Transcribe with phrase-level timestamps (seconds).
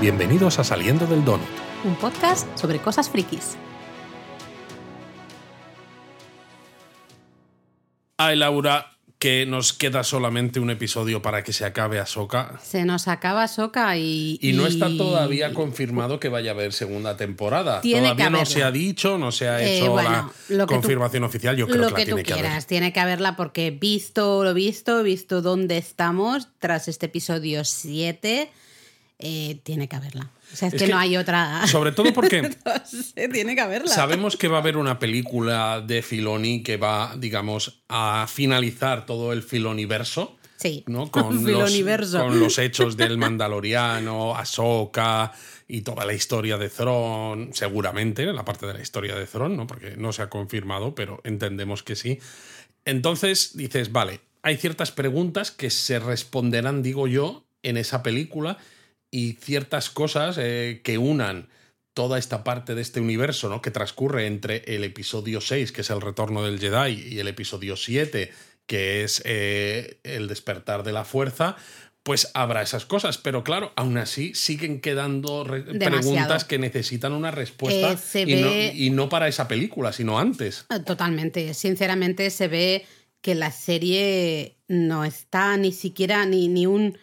[0.00, 1.46] Bienvenidos a Saliendo del Donut.
[1.84, 3.56] Un podcast sobre cosas frikis.
[8.16, 12.58] Ay, Laura, que nos queda solamente un episodio para que se acabe Ahsoka.
[12.62, 14.38] Se nos acaba Soca y.
[14.42, 17.80] Y no está todavía confirmado que vaya a haber segunda temporada.
[17.82, 20.66] Tiene que todavía no se ha dicho, no se ha Eh, hecho bueno, la lo
[20.66, 21.56] que tú- confirmación oficial.
[21.56, 22.44] Yo creo Lo que, que la tú tiene que haber.
[22.44, 28.50] quieras, tiene que haberla porque visto lo visto, visto dónde estamos tras este episodio 7,
[29.22, 30.30] eh, tiene que haberla.
[30.52, 31.66] O sea, es, Es que, que- no hay otra.
[31.68, 32.50] Sobre todo porque
[33.32, 33.94] tiene que haberla.
[33.94, 39.32] Sabemos que va a haber una película de Filoni que va, digamos, a finalizar todo
[39.32, 40.36] el Filoniverso.
[40.56, 41.10] Sí, ¿no?
[41.10, 41.72] Con, los,
[42.12, 45.32] con los hechos del Mandaloriano, Ahsoka
[45.66, 49.66] y toda la historia de Thrawn, seguramente, la parte de la historia de Thrawn, ¿no?
[49.66, 52.18] porque no se ha confirmado, pero entendemos que sí.
[52.84, 58.58] Entonces dices, vale, hay ciertas preguntas que se responderán, digo yo, en esa película
[59.10, 61.48] y ciertas cosas eh, que unan
[61.94, 63.60] toda esta parte de este universo, ¿no?
[63.60, 67.76] Que transcurre entre el episodio 6, que es el retorno del Jedi, y el episodio
[67.76, 68.30] 7,
[68.66, 71.56] que es eh, el despertar de la fuerza,
[72.02, 73.18] pues habrá esas cosas.
[73.18, 75.90] Pero claro, aún así siguen quedando Demasiado.
[76.00, 80.66] preguntas que necesitan una respuesta Eh, y, no, y no para esa película, sino antes.
[80.70, 81.52] Eh, Totalmente.
[81.54, 82.86] Sinceramente se ve
[83.20, 86.96] que la serie no está ni siquiera ni, ni un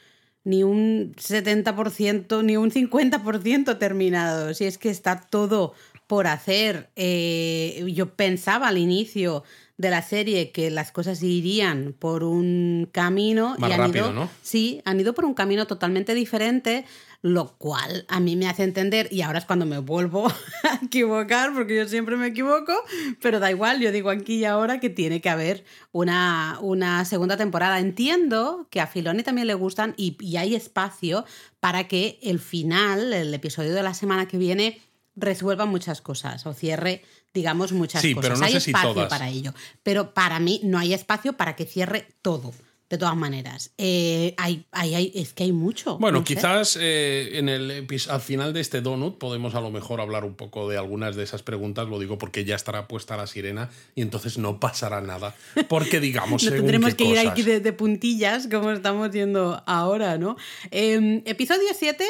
[0.47, 4.53] ni un 70% ni un 50% terminado.
[4.53, 5.73] Si es que está todo
[6.07, 6.89] por hacer.
[6.95, 9.43] Eh, yo pensaba al inicio
[9.77, 14.13] de la serie que las cosas irían por un camino Más y han rápido, ido,
[14.13, 14.29] ¿no?
[14.41, 16.83] Sí, han ido por un camino totalmente diferente,
[17.21, 20.27] lo cual a mí me hace entender, y ahora es cuando me vuelvo
[20.63, 22.73] a equivocar, porque yo siempre me equivoco,
[23.21, 27.37] pero da igual, yo digo aquí y ahora que tiene que haber una, una segunda
[27.37, 27.79] temporada.
[27.79, 31.23] Entiendo que a Filoni también le gustan y, y hay espacio
[31.59, 34.81] para que el final, el episodio de la semana que viene,
[35.17, 37.03] resuelva muchas cosas o cierre,
[37.33, 38.29] digamos, muchas Sí, cosas.
[38.29, 39.09] pero no hay sé si espacio todas.
[39.09, 39.53] para ello.
[39.83, 42.53] Pero para mí no hay espacio para que cierre todo.
[42.89, 45.97] De todas maneras, Eh, hay, hay, hay- es que hay mucho.
[45.97, 49.99] Bueno, no quizás eh, en el al final de este donut podemos a lo mejor
[49.99, 53.27] hablar un poco de algunas de esas preguntas, lo digo porque ya estará puesta la
[53.27, 55.35] sirena y entonces no pasará nada.
[55.67, 59.61] Porque digamos, No según tendremos qué que ir aquí de, de puntillas, como estamos yendo
[59.65, 60.37] ahora, ¿no?
[60.71, 62.05] Eh, episodio 7.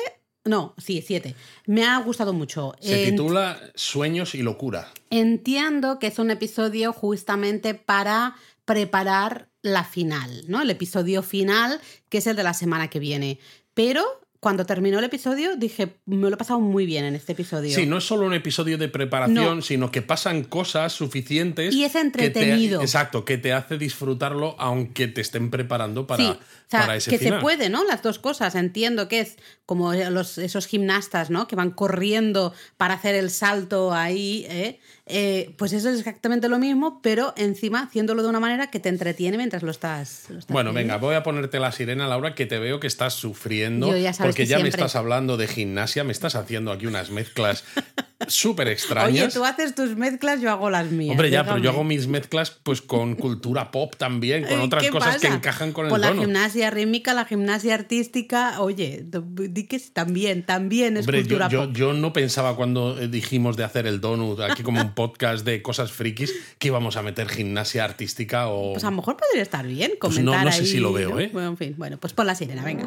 [0.47, 1.35] No, sí, 7.
[1.65, 2.73] Me ha gustado mucho.
[2.79, 4.91] Se titula Sueños y locura.
[5.09, 8.35] Entiendo que es un episodio justamente para
[8.65, 10.61] preparar la final, ¿no?
[10.61, 13.39] El episodio final, que es el de la semana que viene.
[13.73, 14.03] Pero
[14.39, 17.73] cuando terminó el episodio, dije, me lo he pasado muy bien en este episodio.
[17.75, 19.61] Sí, no es solo un episodio de preparación, No.
[19.61, 21.73] sino que pasan cosas suficientes.
[21.73, 22.81] Y es que te- entretenido.
[22.81, 26.37] exacto, que te hace disfrutarlo aunque te estén preparando para, sí, o
[26.69, 27.39] sea, para ese que final.
[27.39, 27.83] se puede, ¿no?
[27.83, 28.55] Las dos cosas.
[28.55, 31.47] Entiendo que es como los, esos gimnastas, ¿no?
[31.47, 34.79] Que van corriendo para hacer el salto ahí, ¿eh?
[35.09, 38.89] Eh, pues eso es exactamente lo mismo, pero encima haciéndolo de una manera que te
[38.89, 40.25] entretiene mientras lo estás.
[40.29, 40.93] lo estás Bueno, viendo.
[40.95, 43.87] venga, voy a ponerte la sirena, Laura, que te veo que estás sufriendo.
[43.89, 46.85] Yo ya porque que ya me siempre- estás hablando de gimnasia, me estás haciendo aquí
[46.85, 47.63] unas mezclas
[48.27, 49.33] súper Oye, extrañas.
[49.33, 51.11] tú haces tus mezclas, yo hago las mías.
[51.11, 51.75] Hombre, ya, pero yo déjame.
[51.77, 55.35] hago mis mezclas pues con cultura pop también, con otras ¿qué cosas que pasa?
[55.37, 56.23] encajan con el Pues la donut.
[56.25, 61.65] gimnasia rítmica, la gimnasia artística, oye, di que también, también es Hombre, yo, cultura yo,
[61.67, 61.75] pop.
[61.75, 65.61] yo no pensaba cuando eh, dijimos de hacer el donut aquí como un podcast de
[65.61, 68.73] cosas frikis que íbamos a meter gimnasia artística o...
[68.73, 70.91] Pues a lo mejor podría estar bien Pues comentar no- no sé ahí, si lo
[70.91, 71.29] veo, ¿eh?
[71.31, 72.85] Bueno, en fin, bueno, pues pon la sirena, venga.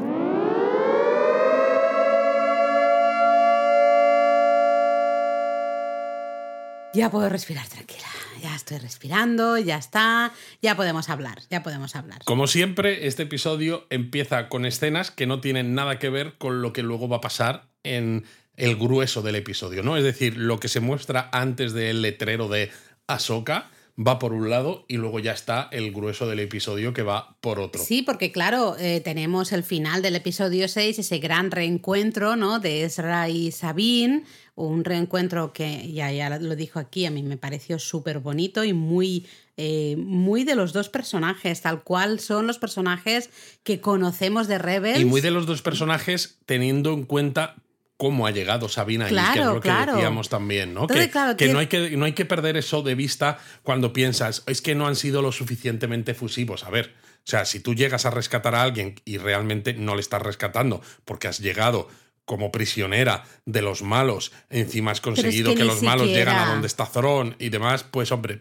[6.92, 8.08] Ya puedo respirar tranquila.
[8.42, 10.32] Ya estoy respirando, ya está.
[10.60, 12.22] Ya podemos hablar, ya podemos hablar.
[12.24, 16.72] Como siempre, este episodio empieza con escenas que no tienen nada que ver con lo
[16.72, 18.24] que luego va a pasar en
[18.56, 19.96] el grueso del episodio, ¿no?
[19.96, 22.70] Es decir, lo que se muestra antes del letrero de
[23.06, 27.36] Ahsoka va por un lado y luego ya está el grueso del episodio que va
[27.40, 27.82] por otro.
[27.82, 32.58] Sí, porque claro, eh, tenemos el final del episodio 6, ese gran reencuentro ¿no?
[32.60, 34.24] de Ezra y Sabine,
[34.66, 38.72] un reencuentro que ya, ya lo dijo aquí, a mí me pareció súper bonito y
[38.72, 39.26] muy,
[39.56, 43.30] eh, muy de los dos personajes, tal cual son los personajes
[43.62, 45.00] que conocemos de Rebels.
[45.00, 47.56] Y muy de los dos personajes teniendo en cuenta
[47.96, 49.92] cómo ha llegado Sabina ahí, que es Claro, lo que claro.
[49.94, 50.82] decíamos también, ¿no?
[50.82, 53.92] Entonces, que claro, que no, hay que no hay que perder eso de vista cuando
[53.92, 56.64] piensas, es que no han sido lo suficientemente fusivos.
[56.64, 60.00] A ver, o sea, si tú llegas a rescatar a alguien y realmente no le
[60.00, 61.88] estás rescatando porque has llegado
[62.30, 66.86] como prisionera de los malos, encima has conseguido que los malos llegan a donde está
[66.86, 68.40] Thron y demás, pues hombre,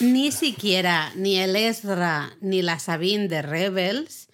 [0.00, 4.28] Ni siquiera ni el Ezra ni la Sabine de Rebels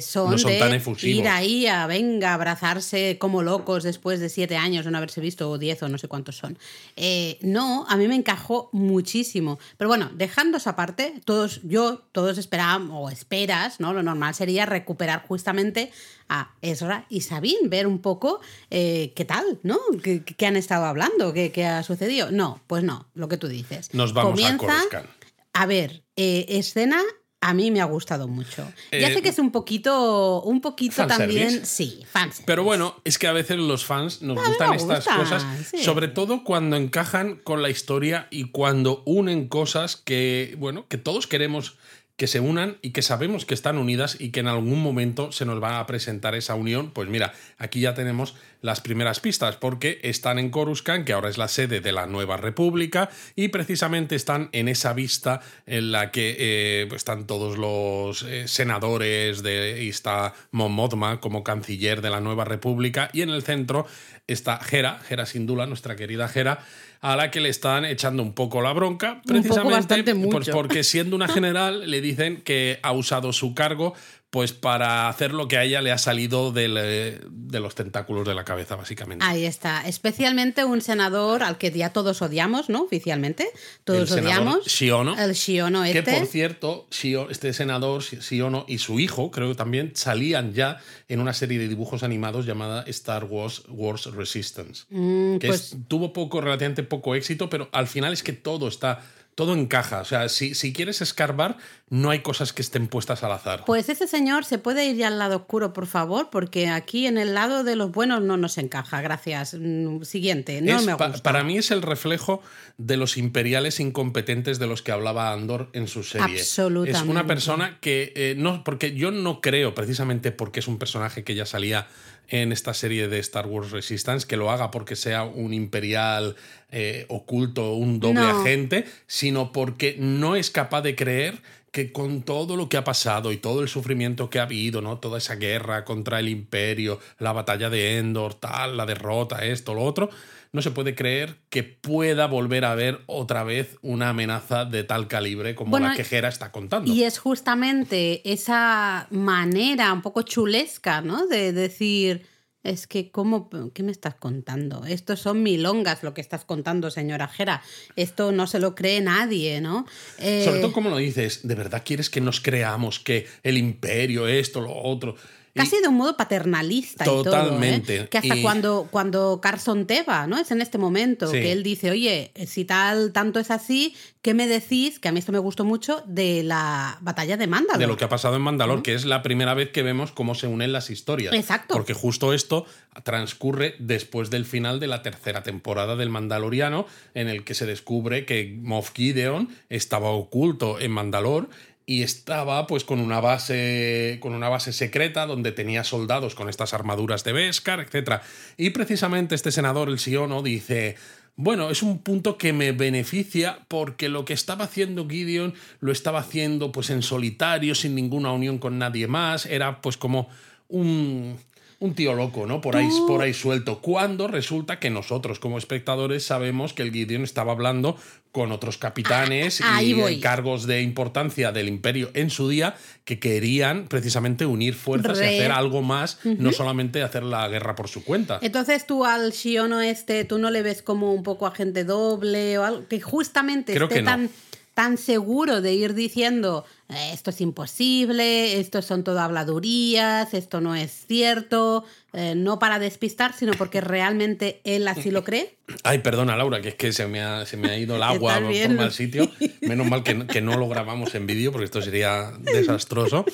[0.00, 1.18] son, No son de tan efusivos.
[1.18, 5.50] ir ahí a venga, abrazarse como locos después de siete años de no haberse visto,
[5.50, 6.58] o diez o no sé cuántos son.
[6.96, 9.58] Eh, no, a mí me encajó muchísimo.
[9.76, 13.92] Pero bueno, dejando esa parte, todos, yo, todos esperábamos, o esperas, ¿no?
[13.92, 15.92] Lo normal sería recuperar justamente
[16.28, 18.40] a Ezra y Sabine, ver un poco
[18.70, 19.78] eh, qué tal, ¿no?
[20.02, 21.32] ¿Qué, qué han estado hablando?
[21.34, 22.30] ¿Qué, qué ha sucedido?
[22.30, 23.92] No, pues no, lo que tú dices.
[23.92, 25.06] Nos vamos a Coruscant.
[25.52, 27.02] a ver, eh, escena
[27.46, 28.62] a mí me ha gustado mucho.
[28.90, 31.40] ya Eh, sé que es un poquito, un poquito fanservice.
[31.40, 32.42] también, sí, fans.
[32.46, 35.84] Pero bueno, es que a veces los fans nos A gustan estas cosas, sí.
[35.84, 41.26] sobre todo cuando encajan con la historia y cuando unen cosas que, bueno, que todos
[41.26, 41.76] queremos
[42.16, 45.44] que se unan y que sabemos que están unidas y que en algún momento se
[45.44, 46.92] nos va a presentar esa unión.
[46.92, 51.38] Pues mira, aquí ya tenemos las primeras pistas porque están en Coruscant, que ahora es
[51.38, 56.36] la sede de la nueva república, y precisamente están en esa vista en la que
[56.38, 62.10] eh, pues están todos los eh, senadores de, y está Mon Mothma como canciller de
[62.10, 63.86] la nueva república, y en el centro
[64.26, 66.64] está Hera, Hera Sindula, nuestra querida Hera,
[67.04, 70.82] a la que le están echando un poco la bronca, poco, precisamente bastante pues porque
[70.82, 73.92] siendo una general le dicen que ha usado su cargo
[74.34, 78.26] pues para hacer lo que a ella le ha salido del, eh, de los tentáculos
[78.26, 79.24] de la cabeza, básicamente.
[79.24, 79.86] Ahí está.
[79.86, 82.82] Especialmente un senador al que ya todos odiamos, ¿no?
[82.82, 83.46] Oficialmente.
[83.84, 84.66] Todos El odiamos.
[84.66, 85.16] Shiono.
[85.16, 86.18] El Shiono Que este.
[86.18, 91.20] por cierto, Shio- este senador, Siono, y su hijo, creo que también, salían ya en
[91.20, 94.82] una serie de dibujos animados llamada Star Wars Wars Resistance.
[94.90, 98.66] Mm, que pues es- tuvo poco, relativamente poco éxito, pero al final es que todo
[98.66, 99.00] está,
[99.34, 100.00] todo encaja.
[100.00, 101.56] O sea, si, si quieres escarbar,
[101.90, 103.64] no hay cosas que estén puestas al azar.
[103.66, 107.18] Pues ese señor se puede ir ya al lado oscuro, por favor, porque aquí en
[107.18, 109.00] el lado de los buenos no nos encaja.
[109.02, 109.54] Gracias.
[109.58, 111.22] Mm, Siguiente, no Es me pa- gusta.
[111.22, 112.42] para mí es el reflejo
[112.78, 116.38] de los imperiales incompetentes de los que hablaba Andor en su serie.
[116.40, 116.98] Absolutamente.
[116.98, 121.24] Es una persona que eh, no, porque yo no creo, precisamente porque es un personaje
[121.24, 121.86] que ya salía
[122.28, 126.36] en esta serie de Star Wars Resistance, que lo haga porque sea un imperial
[126.70, 128.40] eh, oculto, un doble No.
[128.40, 131.40] agente, sino porque no es capaz de creer
[131.70, 134.98] que con todo lo que ha pasado y todo el sufrimiento que ha habido, ¿no?
[134.98, 139.82] Toda esa guerra contra el imperio, la batalla de Endor, tal, la derrota, esto, lo
[139.82, 140.08] otro,
[140.54, 145.08] no se puede creer que pueda volver a ver otra vez una amenaza de tal
[145.08, 146.90] calibre como Bueno, la que Hera está contando.
[146.90, 151.26] Y es justamente esa manera un poco chulesca, ¿no?
[151.26, 152.24] De decir,
[152.62, 154.84] es que, ¿cómo, ¿qué me estás contando?
[154.84, 157.60] Estos son milongas lo que estás contando, señora Jera.
[157.96, 159.86] Esto no se lo cree nadie, ¿no?
[160.18, 164.28] Eh, Sobre todo como lo dices, ¿de verdad quieres que nos creamos que el imperio,
[164.28, 165.16] esto, lo otro?
[165.56, 167.92] Y- Casi de un modo paternalista Totalmente.
[167.92, 168.08] y todo, ¿eh?
[168.08, 170.36] Que hasta Y- cuando, cuando Carson Teva, ¿no?
[170.36, 171.34] Es en este momento Sí.
[171.40, 174.98] que él dice, oye, si tal, tanto es así, ¿qué me decís?
[174.98, 177.78] Que a mí esto me gustó mucho de la batalla de Mandalor.
[177.78, 180.34] de lo que ha pasado en Mandalor, que es la primera vez que vemos cómo
[180.34, 181.32] se unen las historias.
[181.32, 181.72] Exacto.
[181.74, 182.66] Porque justo esto
[183.04, 188.24] transcurre después del final de la tercera temporada del Mandaloriano, en el que se descubre
[188.26, 191.48] que Moff Gideon estaba oculto en Mandalor
[191.86, 196.74] y estaba pues con una base con una base secreta donde tenía soldados con estas
[196.74, 198.22] armaduras de Beskar, etc.
[198.56, 200.96] Y precisamente este senador, el Siono, dice
[201.36, 206.20] bueno, es un punto que me beneficia porque lo que estaba haciendo Gideon lo estaba
[206.20, 210.28] haciendo pues en solitario, sin ninguna unión con nadie más, era pues como
[210.68, 211.36] un,
[211.80, 212.60] un tío loco, ¿no?
[212.60, 213.80] Por ahí, por ahí suelto.
[213.80, 217.96] Cuando resulta que nosotros como espectadores sabemos que el Gideon estaba hablando
[218.34, 220.18] con otros capitanes Ah, y voy.
[220.18, 222.74] cargos de importancia del imperio en su día
[223.04, 227.86] que querían precisamente unir fuerzas y hacer algo más, no solamente hacer la guerra por
[227.88, 228.40] su cuenta.
[228.42, 232.64] Entonces tú al Shiono este, tú no le ves como un poco agente doble o
[232.64, 234.28] algo que justamente Creo esté que no.
[234.74, 240.74] Tan, seguro de ir diciendo "Eh, esto es imposible, esto son todo habladurías, esto no
[240.74, 245.56] es cierto, eh, no para despistar, sino porque realmente él así lo cree.
[245.84, 248.38] Ay, perdona, Laura, que es que se me ha, se me ha ido el agua
[248.38, 249.30] ¿Estás por mal sitio.
[249.62, 253.24] Menos mal que, que no lo grabamos en vídeo, porque esto sería desastroso.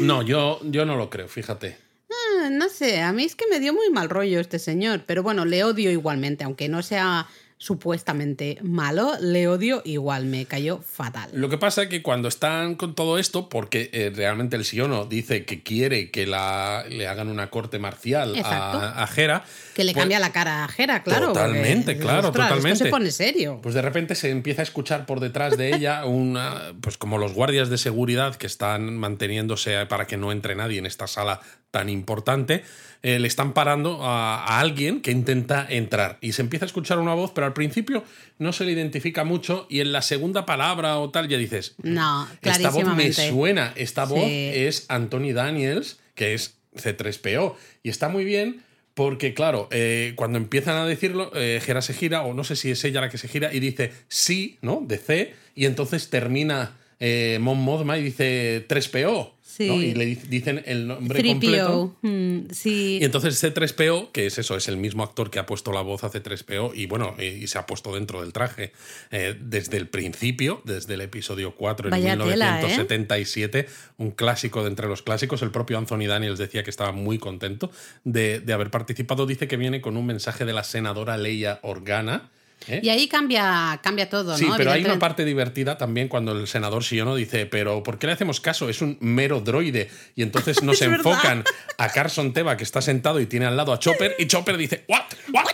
[0.00, 1.76] No, yo, yo no lo creo, fíjate.
[2.10, 5.22] Ah, no sé, a mí es que me dio muy mal rollo este señor, pero
[5.22, 7.26] bueno, le odio igualmente, aunque no sea
[7.58, 11.28] supuestamente malo, le odio igual, me cayó fatal.
[11.32, 15.04] Lo que pasa es que cuando están con todo esto, porque eh, realmente el Siono
[15.06, 19.92] dice que quiere que la, le hagan una corte marcial a, a Hera, Que le
[19.92, 21.32] pues- cambia la cara a Jera, claro.
[21.32, 22.72] porque, Totalmente, claro, ostras, totalmente.
[22.72, 23.58] Esto se pone serio.
[23.62, 27.34] Pues de repente se empieza a escuchar por detrás de ella una, pues como los
[27.34, 31.88] guardias de seguridad que están manteniéndose para que no entre nadie en esta sala tan
[31.88, 32.64] importante,
[33.02, 36.18] eh, le están parando a, a, alguien que intenta entrar.
[36.20, 38.04] Y se empieza a escuchar una voz, pero al principio
[38.38, 39.66] no se le identifica mucho.
[39.68, 43.72] Y en la segunda palabra o tal ya dices, no, esta voz me suena.
[43.76, 47.54] Esta voz es Anthony Daniels, que es C3PO.
[47.82, 48.62] Y está muy bien
[48.98, 52.72] porque, claro, eh, cuando empiezan a decirlo, eh, Gera se gira, o no sé si
[52.72, 54.82] es ella la que se gira, y dice sí, ¿no?
[54.84, 59.34] De C, y entonces termina eh, Mon Mothma y dice 3PO.
[59.58, 61.96] Y le dicen el nombre completo.
[62.02, 62.98] Mm, sí.
[63.00, 66.04] Y entonces C3PO, que es eso, es el mismo actor que ha puesto la voz
[66.04, 68.72] a C3PO y bueno, y, se ha puesto dentro del traje
[69.10, 73.66] eh, desde el principio, desde el episodio 4 en 1977, ¿eh?
[73.96, 75.42] un clásico de entre los clásicos.
[75.42, 77.70] El propio Anthony Daniels decía que estaba muy contento
[78.04, 79.26] de, de haber participado.
[79.26, 82.30] Dice que viene con un mensaje de la senadora Leia Organa
[82.66, 82.80] ¿Eh?
[82.82, 86.84] Y ahí cambia, cambia todo, sí, pero hay una parte divertida también cuando el senador
[86.84, 88.68] Siono dice, pero ¿por qué le hacemos caso?
[88.68, 89.90] Es un mero droide.
[90.16, 91.44] Y entonces nos enfocan
[91.78, 94.84] a Carson Teva, que está sentado y tiene al lado a Chopper, y Chopper dice,
[94.88, 95.04] ¿what?
[95.32, 95.46] ¿What?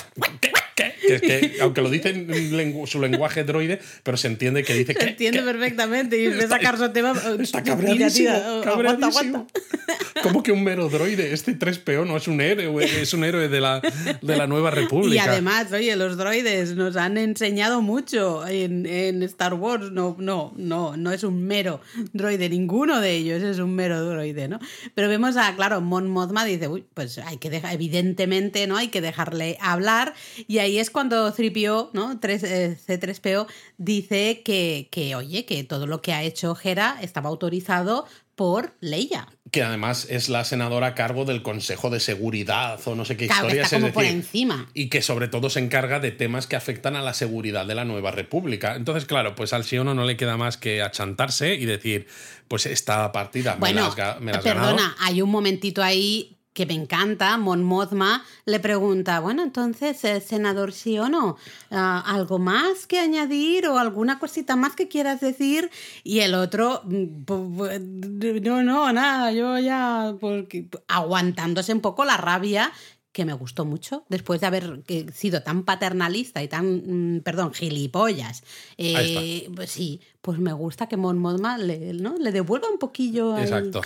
[0.74, 0.94] ¿Qué?
[1.00, 5.04] Que, que, aunque lo dice en su lenguaje droide, pero se entiende que dice que.
[5.04, 6.16] entiende perfectamente.
[6.18, 7.14] Y ves a Carson Teva.
[7.38, 8.30] Está cabreadísimo.
[8.30, 9.46] Aguanta, aguanta.
[10.22, 11.32] ¿Cómo que un mero droide?
[11.32, 13.80] Este 3PO no es un héroe, es un héroe de la,
[14.22, 15.14] de la Nueva República.
[15.14, 19.90] Y además, oye, los droides nos han enseñado mucho en, en, Star Wars.
[19.92, 21.80] No, no, no, no es un mero
[22.12, 24.58] droide, ninguno de ellos es un mero droide, ¿no?
[24.94, 28.76] Pero vemos a, claro, Mon Mothma dice, uy, pues hay que dejar, evidentemente, ¿no?
[28.76, 30.14] Hay que dejarle hablar.
[30.46, 32.18] Y ahí es cuando 3PO, ¿no?
[32.18, 33.46] 3, eh, C3PO
[33.78, 39.28] dice que, que, oye, que todo lo que ha hecho Hera estaba autorizado por Leia.
[39.50, 43.26] Que además es la senadora a cargo del Consejo de Seguridad o no sé qué
[43.26, 43.72] historia historias.
[43.72, 44.68] Está por encima.
[44.74, 47.84] Y que sobre todo se encarga de temas que afectan a la seguridad de la
[47.84, 48.74] nueva república.
[48.74, 52.08] Entonces, claro, pues al Siono no le queda más que achantarse y decir,
[52.48, 57.36] pues esta partida bueno, me la me perdona, hay un momentito ahí que me encanta,
[57.36, 61.36] Mon Mothma, le pregunta, bueno, entonces, eh, senador, sí o no,
[61.72, 65.70] ah, ¿algo más que añadir o alguna cosita más que quieras decir?
[66.04, 72.72] Y el otro, mm, no, no, nada, yo ya, porque, aguantándose un poco la rabia
[73.10, 77.52] que me gustó mucho, después de haber eh, sido tan paternalista y tan, mm, perdón,
[77.52, 78.42] gilipollas.
[78.76, 82.16] Eh, pues sí, pues me gusta que Mon Mothma le, ¿no?
[82.18, 83.38] le devuelva un poquillo.
[83.38, 83.82] Exacto.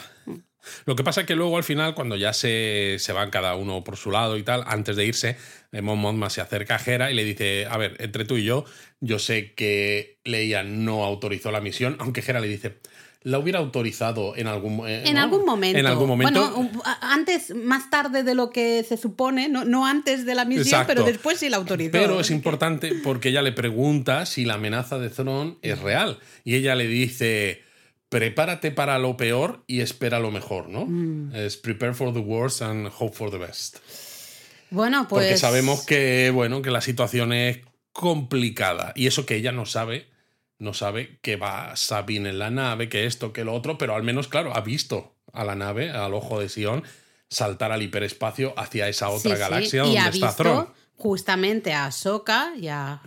[0.85, 3.85] Lo que pasa es que luego al final, cuando ya se, se van cada uno
[3.85, 5.37] por su lado y tal, antes de irse,
[5.73, 8.45] eh, Mon Mothma se acerca a Hera y le dice, a ver, entre tú y
[8.45, 8.65] yo,
[9.01, 12.79] yo sé que Leia no autorizó la misión, aunque Hera le dice,
[13.23, 15.79] la hubiera autorizado en algún, eh, en algún momento.
[15.79, 16.51] En algún momento.
[16.51, 20.85] Bueno, antes, más tarde de lo que se supone, no, no antes de la misión,
[20.87, 21.93] pero después sí la autorizó.
[21.93, 26.19] Pero es importante porque ella le pregunta si la amenaza de Thrawn es real.
[26.45, 27.63] Y ella le dice
[28.09, 30.87] prepárate para lo peor y espera lo mejor, ¿no?
[30.87, 31.35] Mm.
[31.35, 33.79] Es prepare for the worst and hope for the best.
[34.71, 35.25] Bueno, pues.
[35.25, 37.61] Porque sabemos que, bueno, que la situación es
[37.93, 38.93] complicada.
[38.95, 40.09] Y eso que ella no sabe,
[40.59, 44.03] no sabe que va Sabine en la nave, que esto, que lo otro, pero al
[44.03, 46.85] menos, claro, ha visto a la nave, al ojo de Sion,
[47.29, 50.69] saltar al hiperespacio hacia esa otra galaxia donde está Thron.
[50.97, 53.01] Justamente a Soka y a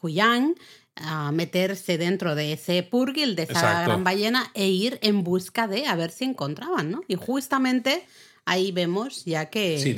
[0.00, 0.54] Huyang
[0.96, 5.86] a meterse dentro de ese purgil, de esa gran ballena, e ir en busca de
[5.86, 7.02] a ver si encontraban, ¿no?
[7.08, 8.04] Y justamente
[8.44, 9.78] ahí vemos ya que.
[9.78, 9.96] Sí,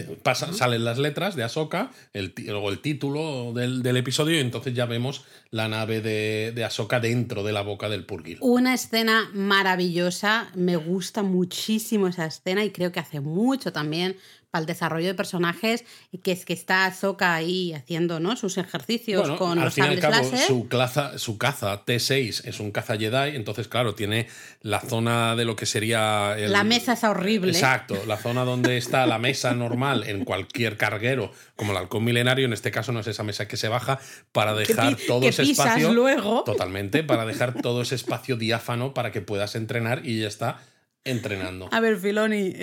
[0.53, 5.25] salen las letras de Ahsoka, el, luego el título del, episodio, y entonces ya vemos
[5.51, 8.39] la nave de, de Ahsoka dentro de la boca del Purgil.
[8.41, 14.17] Una escena maravillosa, me gusta muchísimo esa escena y creo que hace mucho también
[14.54, 15.84] para el desarrollo de personajes,
[16.23, 18.37] que es que está Soka ahí haciendo ¿no?
[18.37, 22.61] sus ejercicios con al los fin y al cabo, Su, caza, su caza T6 es
[22.61, 24.28] un caza Jedi, entonces, claro, tiene
[24.61, 26.37] la zona de lo que sería.
[26.37, 27.50] la mesa es horrible.
[27.50, 32.46] Exacto, la zona donde está la mesa normal en cualquier carguero, como el halcón milenario,
[32.46, 33.99] en este caso no es esa mesa que se baja,
[34.30, 35.92] para dejar todo ese espacio.
[35.92, 36.44] luego.
[36.44, 40.61] Totalmente, para dejar todo ese espacio diáfano para que puedas entrenar y ya está
[41.04, 41.68] entrenando.
[41.70, 42.54] A ver, Filoni,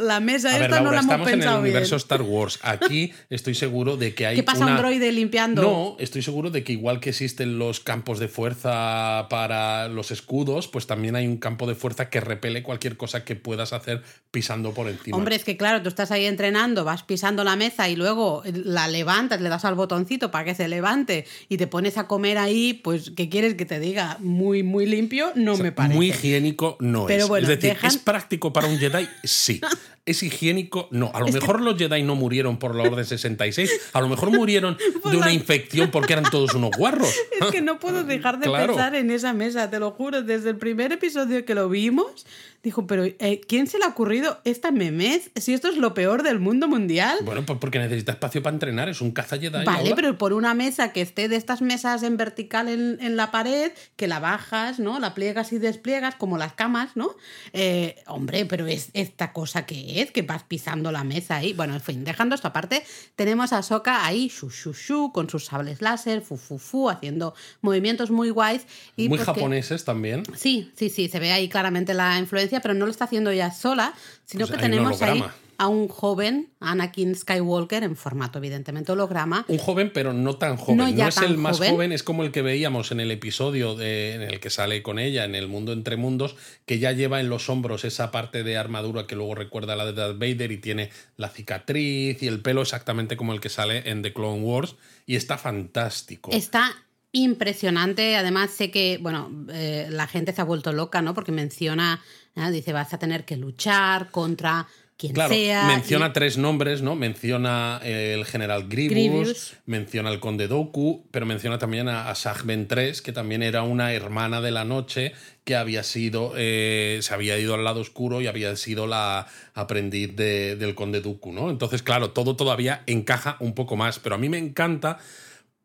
[0.00, 2.58] la mesa esta no la hemos estamos en el universo Star Wars.
[2.62, 4.36] Aquí estoy seguro de que hay.
[4.36, 5.62] ¿Qué pasa un droide limpiando?
[5.62, 10.68] No, estoy seguro de que igual que existen los campos de fuerza para los escudos,
[10.68, 14.72] pues también hay un campo de fuerza que repele cualquier cosa que puedas hacer pisando
[14.72, 15.16] por encima.
[15.16, 18.86] Hombre, es que claro, tú estás ahí entrenando, vas pisando la mesa y luego la
[18.86, 22.74] levantas, le das al botoncito para que se levante y te pones a comer ahí,
[22.74, 24.18] pues, ¿qué quieres que te diga?
[24.20, 25.96] Muy, muy limpio, no me parece.
[25.96, 27.28] Muy higiénico no Pero es.
[27.28, 29.08] Bueno, es decir, ¿Es práctico para un Jedi?
[29.24, 29.60] Sí.
[30.06, 30.88] ¿Es higiénico?
[30.90, 31.10] No.
[31.12, 33.70] A lo mejor los Jedi no murieron por la Orden 66.
[33.92, 34.78] A lo mejor murieron
[35.10, 37.12] de una infección porque eran todos unos guarros.
[37.40, 38.68] Es que no puedo dejar de Claro.
[38.74, 40.22] pensar en esa mesa, te lo juro.
[40.22, 42.24] Desde el primer episodio que lo vimos,
[42.62, 45.30] dijo, pero eh, ¿quién se le ha ocurrido esta memez?
[45.36, 47.18] Si esto es lo peor del mundo mundial.
[47.24, 48.88] Bueno, pues porque necesita espacio para entrenar.
[48.88, 49.64] Es un caza Jedi.
[49.64, 53.30] Vale, pero por una mesa que esté de estas mesas en vertical en, en la
[53.30, 54.98] pared, que la bajas, ¿no?
[54.98, 57.10] La pliegas y despliegas, como las camas, ¿no?
[57.52, 61.52] Eh, hombre, pero es esta cosa que es, que vas pisando la mesa ahí.
[61.52, 62.84] Bueno, en fin, dejando esto aparte,
[63.16, 67.34] tenemos a Soka ahí, shu, shu, shu, con sus sables láser, fu, fu, fu, haciendo
[67.60, 68.66] movimientos muy guays.
[68.96, 70.22] Y Muy porque- japoneses también.
[70.36, 73.50] Sí, sí, sí, se ve ahí claramente la influencia, pero no lo está haciendo ella
[73.52, 75.22] sola, sino Pues que tenemos ahí
[75.60, 80.76] a un joven, Anakin Skywalker, en formato evidentemente holograma, Un joven, pero no tan joven.
[80.76, 81.72] No es el más joven.
[81.72, 81.92] joven.
[81.92, 85.24] es como el que veíamos en el episodio de- en el que sale con ella,
[85.24, 89.08] en el mundo entre mundos, que ya lleva en los hombros esa parte de armadura
[89.08, 92.62] que luego recuerda a la de Darth Vader y tiene la cicatriz y el pelo
[92.62, 94.76] exactamente como el que sale en The Clone Wars.
[95.06, 96.30] Y está fantástico.
[96.32, 96.70] Está
[97.10, 98.16] impresionante.
[98.16, 101.14] Además, sé que, bueno, eh, la gente se ha vuelto loca, ¿no?
[101.14, 102.00] Porque menciona,
[102.38, 102.50] ¿eh?
[102.50, 104.66] dice, vas a tener que luchar contra
[104.96, 105.64] quien Claro, sea.
[105.68, 106.96] menciona y- tres nombres, ¿no?
[106.96, 109.56] Menciona el general Grievous, Grievous.
[109.64, 113.92] menciona al conde Dooku, pero menciona también a, a Sagben 3, que también era una
[113.92, 115.12] hermana de la noche
[115.44, 120.16] que había sido, eh, se había ido al lado oscuro y había sido la aprendiz
[120.16, 121.48] de- del conde Dooku, ¿no?
[121.50, 124.98] Entonces, claro, todo todavía encaja un poco más, pero a mí me encanta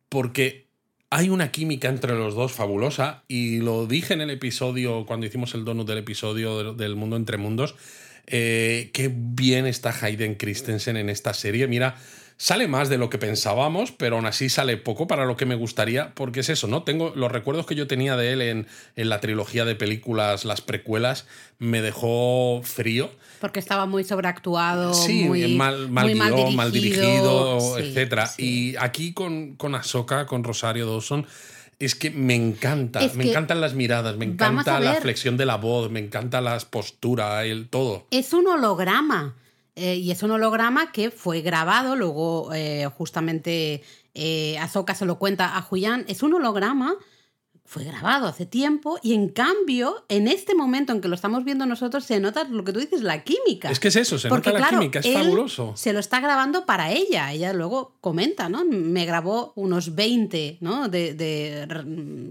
[0.10, 0.62] porque
[1.15, 5.53] hay una química entre los dos fabulosa y lo dije en el episodio, cuando hicimos
[5.53, 7.75] el donut del episodio del- Mundo Entre Mundos,
[8.25, 11.67] eh, qué bien está Hayden Christensen en esta serie.
[11.67, 11.96] Mira,
[12.37, 15.55] sale más de lo que pensábamos, pero aún así sale poco para lo que me
[15.55, 16.83] gustaría, porque es eso, ¿no?
[16.83, 20.61] Tengo los recuerdos que yo tenía de él en, en la trilogía de películas, las
[20.61, 21.27] precuelas,
[21.59, 23.11] me dejó frío.
[23.39, 28.27] Porque estaba muy sobreactuado, Sí, muy mal, mal, muy guion, mal dirigido, Sí, etcétera.
[28.27, 28.43] sí.
[28.43, 31.25] Y aquí con, con Ahsoka, con Rosario Dawson,
[31.79, 35.57] es que me encanta, Es me encantan las miradas, me encanta la flexión de la
[35.57, 38.07] voz, me encanta las posturas, el todo.
[38.11, 39.35] Es un holograma.
[39.75, 43.82] Eh, y es un holograma que fue grabado, luego eh, justamente
[44.13, 46.06] eh, Ahsoka se lo cuenta a Julián.
[46.08, 46.94] Es un holograma,
[47.74, 51.66] fue grabado hace tiempo, y en cambio, en este momento en que lo estamos viendo
[51.66, 53.72] nosotros, se nota lo que tú dices, la química.
[53.72, 55.74] Es que es eso, se Porque, nota la claro, química, es él fabuloso.
[55.75, 57.31] Se lo está grabando para ella.
[57.31, 58.64] Ella luego comenta, ¿no?
[58.64, 60.88] Me grabó unos 20, ¿no?
[60.88, 61.66] De, de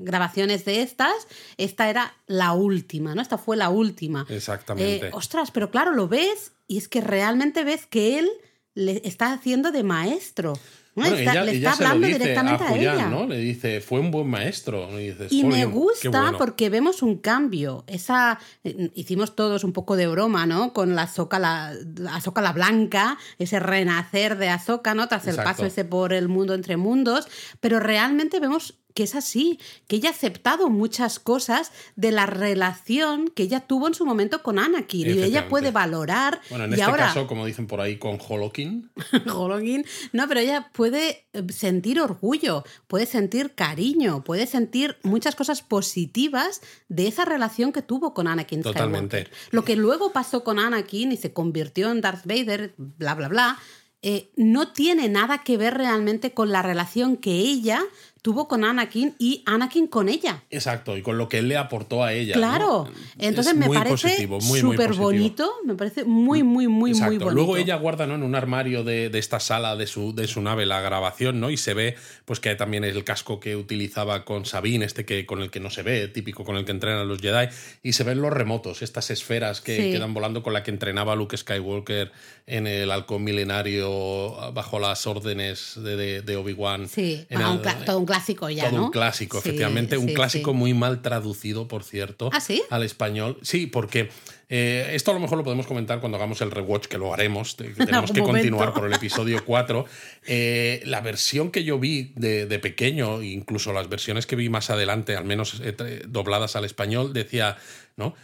[0.04, 1.26] grabaciones de estas.
[1.56, 3.20] Esta era la última, ¿no?
[3.20, 4.24] Esta fue la última.
[4.28, 5.08] Exactamente.
[5.08, 8.30] Eh, ostras, pero claro, lo ves y es que realmente ves que él
[8.74, 10.52] le está haciendo de maestro.
[10.94, 11.02] ¿No?
[11.02, 13.08] Bueno, Está- ella, le está hablando directamente a a, Julián, ella.
[13.08, 13.26] ¿no?
[13.26, 14.88] Le dice, fue un buen maestro.
[15.00, 16.38] Y, dices, Y me "Jolín, qué gusta bueno".
[16.38, 17.84] porque vemos un cambio.
[17.86, 20.72] Esa eh, hicimos todos un poco de broma, ¿no?
[20.74, 21.72] Con la Azoka la,
[22.10, 25.08] Ahsoka la blanca, ese renacer de Azoka, ¿no?
[25.08, 27.26] Tras el paso ese por el mundo entre mundos,
[27.60, 33.28] pero realmente vemos que es así, que ella ha aceptado muchas cosas de la relación
[33.28, 36.74] que ella tuvo en su momento con Anakin y ella puede valorar Bueno, en y
[36.74, 38.90] este ahora caso, como dicen por ahí, con Holokin.
[39.34, 39.84] Holokin.
[40.12, 46.60] No, pero ella puede eh, sentir orgullo, puede sentir cariño, puede sentir muchas cosas positivas
[46.88, 48.82] de esa relación que tuvo con Anakin Skywalker.
[48.82, 49.26] Totalmente.
[49.50, 53.58] Lo que luego pasó con Anakin y se convirtió en Darth Vader, bla, bla, bla,
[54.04, 57.80] eh, no tiene nada que ver realmente con la relación que ella
[58.22, 60.44] tuvo con Anakin y Anakin con ella.
[60.48, 62.34] Exacto, y con lo que él le aportó a ella.
[62.34, 62.92] Claro, ¿no?
[63.18, 67.10] entonces Es me muy parece muy, muy súper bonito, me parece muy, muy, muy, Exacto.
[67.10, 67.34] muy bonito.
[67.34, 68.14] Luego ella guarda ¿no?
[68.14, 71.50] en un armario de, de esta sala de su, de su nave la grabación, ¿no?
[71.50, 75.42] Y se ve pues que también el casco que utilizaba con Sabine, este que con
[75.42, 77.48] el que no se ve, típico con el que entrenan los Jedi,
[77.82, 79.90] y se ven los remotos, estas esferas que Sí.
[79.90, 82.12] quedan volando con la que entrenaba Luke Skywalker
[82.46, 86.88] en el halcón milenario bajo las órdenes de, de- de Obi-Wan.
[86.88, 88.84] Sí, En el- todo un clásico ya, todo ¿no?
[88.86, 89.96] un clásico, Sí, efectivamente.
[89.96, 90.56] Un clásico sí.
[90.56, 92.30] muy mal traducido, por cierto.
[92.32, 92.62] ¿Ah, sí?
[92.70, 93.38] Al español.
[93.42, 94.10] Sí, porque
[94.48, 97.54] eh, esto a lo mejor lo podemos comentar cuando hagamos el rewatch, que lo haremos.
[97.54, 99.84] que tenemos que continuar por el episodio 4.
[100.26, 104.70] Eh, la versión que yo vi de, de pequeño, incluso las versiones que vi más
[104.70, 107.56] adelante, al menos eh, dobladas al español, decía,
[107.96, 108.14] ¿no?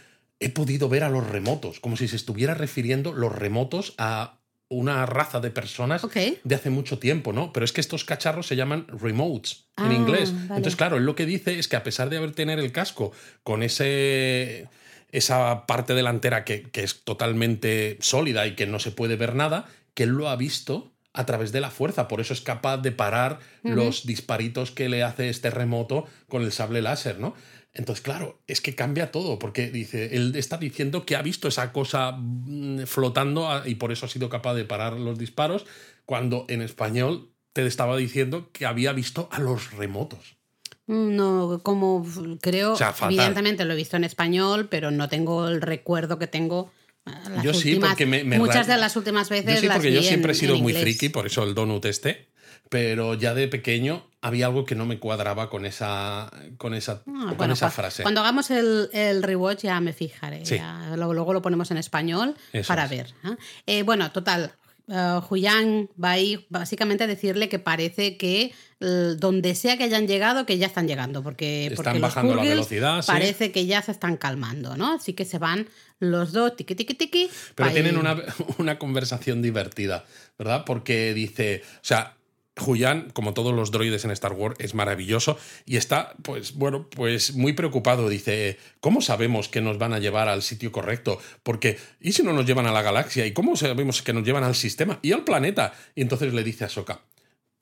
[0.41, 4.38] He podido ver a los remotos, como si se estuviera refiriendo los remotos a
[4.69, 6.01] una raza de personas
[6.43, 7.51] de hace mucho tiempo, ¿no?
[7.51, 10.31] Pero es que estos cacharros se llaman remotes en Ah, inglés.
[10.31, 10.43] vale.
[10.57, 13.11] Entonces, claro, él lo que dice es que a pesar de haber tener el casco
[13.43, 14.67] con ese
[15.11, 19.65] esa parte delantera que, que es totalmente sólida y que no se puede ver nada,
[19.95, 22.07] que él lo ha visto a través de la fuerza.
[22.07, 26.51] Por eso es capaz de parar los disparitos que le hace este remoto con el
[26.51, 27.33] sable láser, ¿no?
[27.79, 31.71] Entonces, claro, es que cambia todo, porque dice, él está diciendo que ha visto esa
[31.71, 35.65] cosa mm, flotando ah, y por eso ha sido capaz de parar los disparos,
[36.05, 40.35] cuando en español te estaba diciendo que había visto a los remotos.
[40.87, 42.05] Mm, No, como
[42.41, 46.27] creo, O sea, evidentemente lo he visto en español, pero no tengo el recuerdo que
[46.27, 46.71] tengo.
[47.05, 49.67] eh, las Yo sí, porque me- me muchas ra- de las últimas veces Yo sí,
[49.67, 50.83] las porque yo siempre he sido muy inglés.
[50.83, 52.28] friki, por eso el donut este,
[52.69, 57.25] pero ya de pequeño había algo que no me cuadraba con esa, con esa, Ah,
[57.29, 58.03] con bueno, esa frase.
[58.03, 60.45] Cuando hagamos el, el rewatch ya me fijaré.
[60.45, 60.57] Sí.
[60.57, 62.89] ya luego lo ponemos en español Eso para es.
[62.91, 63.07] ver.
[63.25, 63.35] ¿eh?
[63.65, 64.53] Eh, bueno, total.
[65.21, 70.57] Julián va ahí básicamente a decirle que parece que donde sea que hayan llegado, que
[70.57, 73.11] ya están llegando, porque, Están porque los bajando la velocidad, sí.
[73.11, 74.93] parece que ya se están calmando, ¿no?
[74.95, 75.67] Así que se van
[75.99, 77.29] los dos, tiqui, tiqui, tiqui.
[77.53, 78.17] Pero tienen una,
[78.57, 80.05] una conversación divertida,
[80.39, 80.63] ¿verdad?
[80.65, 82.15] Porque dice, o sea,
[82.59, 87.35] Julián, como todos los droides en Star Wars, es maravilloso y está, pues, bueno, pues
[87.35, 88.09] muy preocupado.
[88.09, 91.19] Dice, ¿cómo sabemos que nos van a llevar al sitio correcto?
[91.43, 93.25] Porque, ¿y si no nos llevan a la galaxia?
[93.25, 95.73] ¿Y cómo sabemos que nos llevan al sistema y al planeta?
[95.95, 97.01] Y entonces le dice a Soka,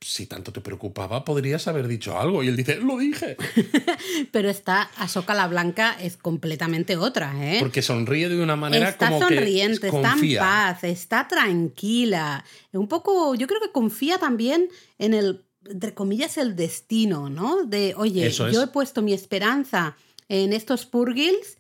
[0.02, 2.44] si tanto te preocupaba, podrías haber dicho algo.
[2.44, 3.36] Y él dice, lo dije.
[4.32, 7.58] Pero esta Ahsoka la Blanca es completamente otra, ¿eh?
[7.60, 12.46] Porque sonríe de una manera está como sonriente, que está en paz, está tranquila.
[12.74, 17.64] Un poco, yo creo que confía también en el, entre comillas, el destino, ¿no?
[17.64, 18.54] De, oye, Eso es.
[18.54, 19.98] yo he puesto mi esperanza
[20.30, 21.57] en estos Purgils,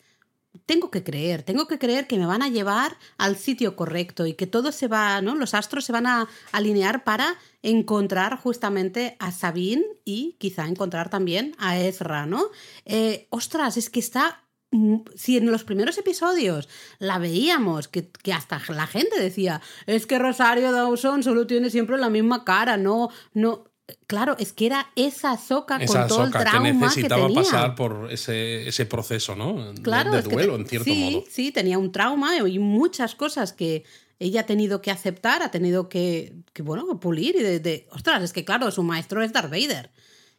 [0.67, 4.33] tengo que creer, tengo que creer que me van a llevar al sitio correcto y
[4.33, 5.33] que todo se va, ¿no?
[5.33, 11.55] Los astros se van a alinear para encontrar justamente a Sabine y quizá encontrar también
[11.57, 12.43] a Ezra, ¿no?
[12.85, 16.67] Eh, ostras, es que está mm, si en los primeros episodios
[16.99, 21.97] la veíamos, que, que hasta la gente decía, es que Rosario Dawson solo tiene siempre
[21.97, 23.63] la misma cara, no, no.
[24.05, 27.41] Claro, es que era esa soca con todo el que trauma que, necesitaba tenía.
[27.41, 29.71] pasar por ese, ese proceso, ¿no?
[29.73, 31.23] De- Claro, de, es que duelo, en cierto sí, modo.
[31.29, 33.85] Sí, tenía un trauma y muchas cosas que
[34.19, 38.23] ella ha tenido que aceptar, ha tenido que, que, bueno, pulir y de, de- ostras,
[38.23, 39.89] es que claro, su maestro es Darth Vader.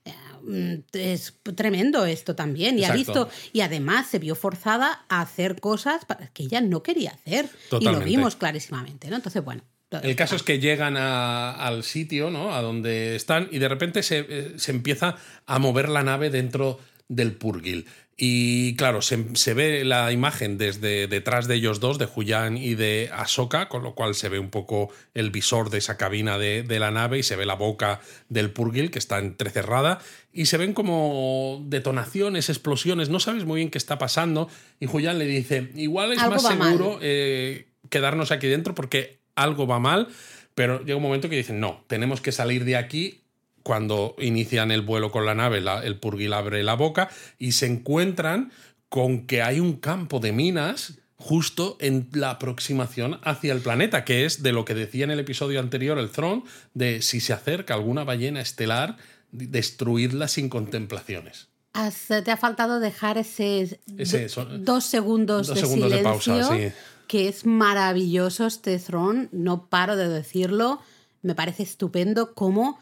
[0.04, 2.78] Eh, mm, Es tremendo esto también.
[2.78, 6.02] Y ha visto, y además se vio forzada a hacer cosas
[6.34, 7.48] que ella no quería hacer.
[7.80, 9.16] Y lo vimos clarísimamente, ¿no?
[9.16, 9.62] Entonces, bueno.
[10.02, 12.54] El caso es que llegan a- al sitio, ¿no?
[12.54, 16.78] A donde están, y de repente se, eh, se empieza a mover la nave dentro
[17.08, 17.86] del Purgil.
[18.20, 22.74] Y claro, se, se ve la imagen desde detrás de ellos dos, de Julián y
[22.74, 26.64] de Ahsoka, con lo cual se ve un poco el visor de esa cabina de,
[26.64, 30.00] de la nave y se ve la boca del Purgil que está entrecerrada
[30.32, 34.48] y se ven como detonaciones, explosiones, no sabes muy bien qué está pasando
[34.80, 39.66] y Julián le dice, igual es Algo más seguro eh, quedarnos aquí dentro porque algo
[39.66, 40.08] va mal,
[40.54, 43.22] pero llega un momento que dicen, no, tenemos que salir de aquí.
[43.62, 47.66] Cuando inician el vuelo con la nave, la- el Purgil abre la boca y se
[47.66, 48.50] encuentran
[48.88, 54.24] con que hay un campo de minas justo en la aproximación hacia el planeta, que
[54.24, 57.74] es de lo que decía en el episodio anterior el Throne, de si se acerca
[57.74, 58.96] alguna ballena estelar,
[59.32, 61.48] destruirla sin contemplaciones.
[61.74, 65.98] Has- te ha faltado dejar ese, Ese do- son- dos segundos, dos de, segundos de
[65.98, 66.72] silencio, pausa, sí.
[67.08, 70.80] Que es maravilloso este throne, no paro de decirlo,
[71.22, 72.78] me parece estupendo cómo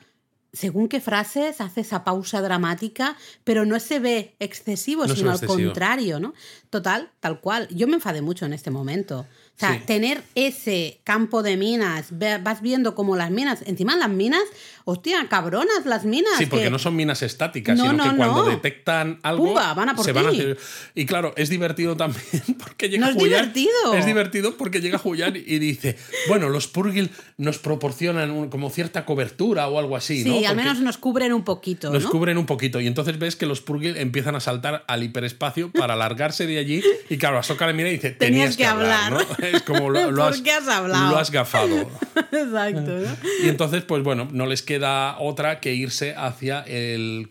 [0.53, 5.37] según qué frases hace esa pausa dramática, pero no se ve excesivo, No sino al
[5.37, 5.69] excesivo.
[5.71, 6.33] contrario, ¿no?
[6.71, 7.69] Total, tal cual.
[7.69, 9.27] Yo me enfadé mucho en este momento.
[9.57, 9.81] O sea, Sí.
[9.87, 12.09] tener ese campo de minas,
[12.43, 14.43] vas viendo como las minas, encima las minas,
[14.85, 16.33] hostia, cabronas las minas.
[16.37, 18.51] Sí, porque que- no son minas estáticas, No, sino no, que cuando no.
[18.51, 20.59] detectan algo Pumba, van a por se van a hacer.
[20.95, 22.21] Y claro, es divertido también
[22.59, 23.95] porque llega No es Julián- divertido.
[23.95, 25.97] Es divertido porque llega Julián y dice,
[26.29, 30.37] bueno, los Purgil nos proporcionan un- como cierta cobertura o algo así, Sí, ¿no?
[30.37, 32.11] al Porque menos nos cubren un poquito, nos ¿no?
[32.11, 35.97] cubren un poquito y entonces ves que los Purgil empiezan a saltar al hiperespacio para
[35.97, 39.27] largarse de allí y claro, Ahsoka le mira y dice, tenías, Tenías que hablar.
[39.51, 41.11] Es como lo, lo ¿Por has, qué has hablado?
[41.11, 41.77] Lo has gafado.
[42.33, 43.17] Exacto, ¿no?
[43.43, 47.31] Y entonces, pues bueno, no les queda otra que irse hacia el,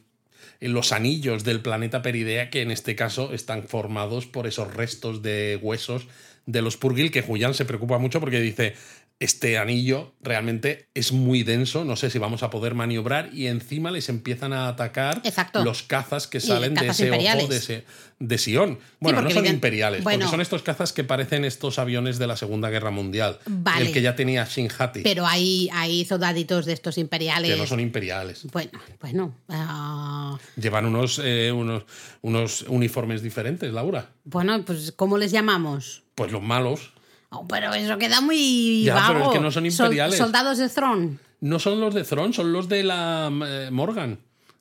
[0.60, 5.60] los anillos del planeta Peridea, que en este caso están formados por esos restos de
[5.62, 6.08] huesos
[6.45, 8.75] de los Purgil, que Julián se preocupa mucho porque dice,
[9.19, 13.89] este anillo realmente es muy denso, no sé si vamos a poder maniobrar, y encima
[13.89, 15.63] les empiezan a atacar Exacto.
[15.63, 17.43] los cazas que salen de ese imperiales.
[17.45, 17.86] ojo de, ese,
[18.19, 18.78] de Sion.
[18.99, 20.19] Bueno, no son imperiales, Bueno.
[20.25, 23.39] porque son estos cazas que parecen estos aviones de la Segunda Guerra Mundial.
[23.45, 23.86] Vale.
[23.88, 27.49] El que ya tenía Shin Hati, Pero hay, hay soldaditos de estos imperiales.
[27.51, 28.45] que no son imperiales.
[28.51, 29.34] Bueno, bueno.
[29.47, 31.84] ah, Llevan unos, eh, unos,
[32.21, 34.10] unos uniformes diferentes, Laura.
[34.25, 36.04] bueno, pues ¿cómo les llamamos?
[36.15, 36.91] Pues los malos
[37.37, 39.13] Oh, pero eso queda muy Ya, vago.
[39.13, 40.17] pero es que no son Sol- imperiales.
[40.17, 41.17] soldados de Throne.
[41.41, 44.19] no son los de Thron, son los de la eh, Morgan.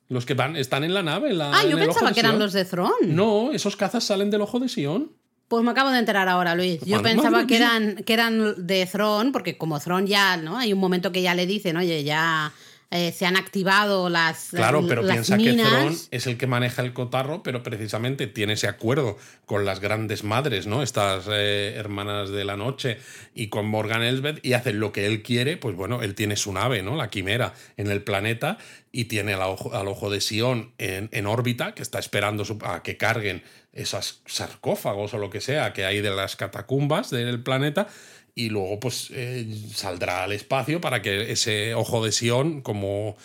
[0.09, 1.33] Los que van, están en la nave.
[1.33, 3.07] La, Ah, yo el pensaba que eran los de Throne.
[3.07, 5.11] No, esos cazas salen del ojo de Sion.
[5.49, 6.81] Pues me acabo de enterar ahora, Luis.
[6.85, 7.47] Yo Madre pensaba mía.
[7.47, 10.59] que eran, que eran de Throne, porque como Throne ya, ¿no?
[10.59, 12.53] Hay un momento que ya le dicen, oye, ya
[12.95, 14.49] eh, se han activado las.
[14.51, 15.57] Claro, pero las piensa minas.
[15.57, 19.81] que Thrawn es el que maneja el cotarro, pero precisamente tiene ese acuerdo con las
[19.81, 20.83] grandes madres, ¿no?
[20.83, 22.99] Estas eh, hermanas de la noche
[23.35, 26.53] y con Morgan Elsbeth y hacen lo que él quiere, pues bueno, él tiene su
[26.53, 26.97] nave, ¿no?
[26.97, 28.59] La quimera en el planeta
[28.93, 32.59] y tiene al ojo, al ojo de Sion en, en órbita, que está esperando su-
[32.65, 37.43] a que carguen esos sarcófagos o lo que sea que hay de las catacumbas del
[37.43, 37.89] planeta
[38.35, 43.17] y luego pues eh, saldrá al espacio para que ese ojo de Sion como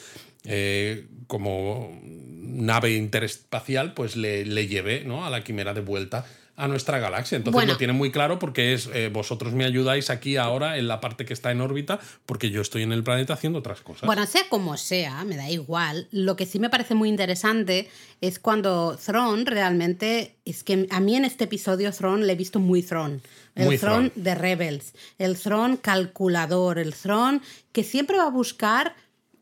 [0.45, 5.25] eh, como nave interespacial pues le, le lleve ¿no?
[5.25, 6.25] a la quimera de vuelta
[6.59, 7.37] a nuestra galaxia.
[7.37, 7.71] Entonces Bueno.
[7.73, 11.25] lo tiene muy claro porque es eh, vosotros me ayudáis aquí ahora en la parte
[11.25, 14.03] que está en órbita porque yo estoy en el planeta haciendo otras cosas.
[14.05, 16.07] Bueno, sea como sea, me da igual.
[16.11, 17.89] Lo que sí me parece muy interesante
[18.21, 20.35] es cuando Thrawn realmente.
[20.45, 23.21] Es que a mí en este episodio Thrawn le he visto muy Thrawn.
[23.55, 24.11] El Muy Thrawn.
[24.15, 24.93] de Rebels.
[25.17, 26.79] El Thrawn calculador.
[26.79, 27.41] El Thrawn
[27.71, 28.95] que siempre va a buscar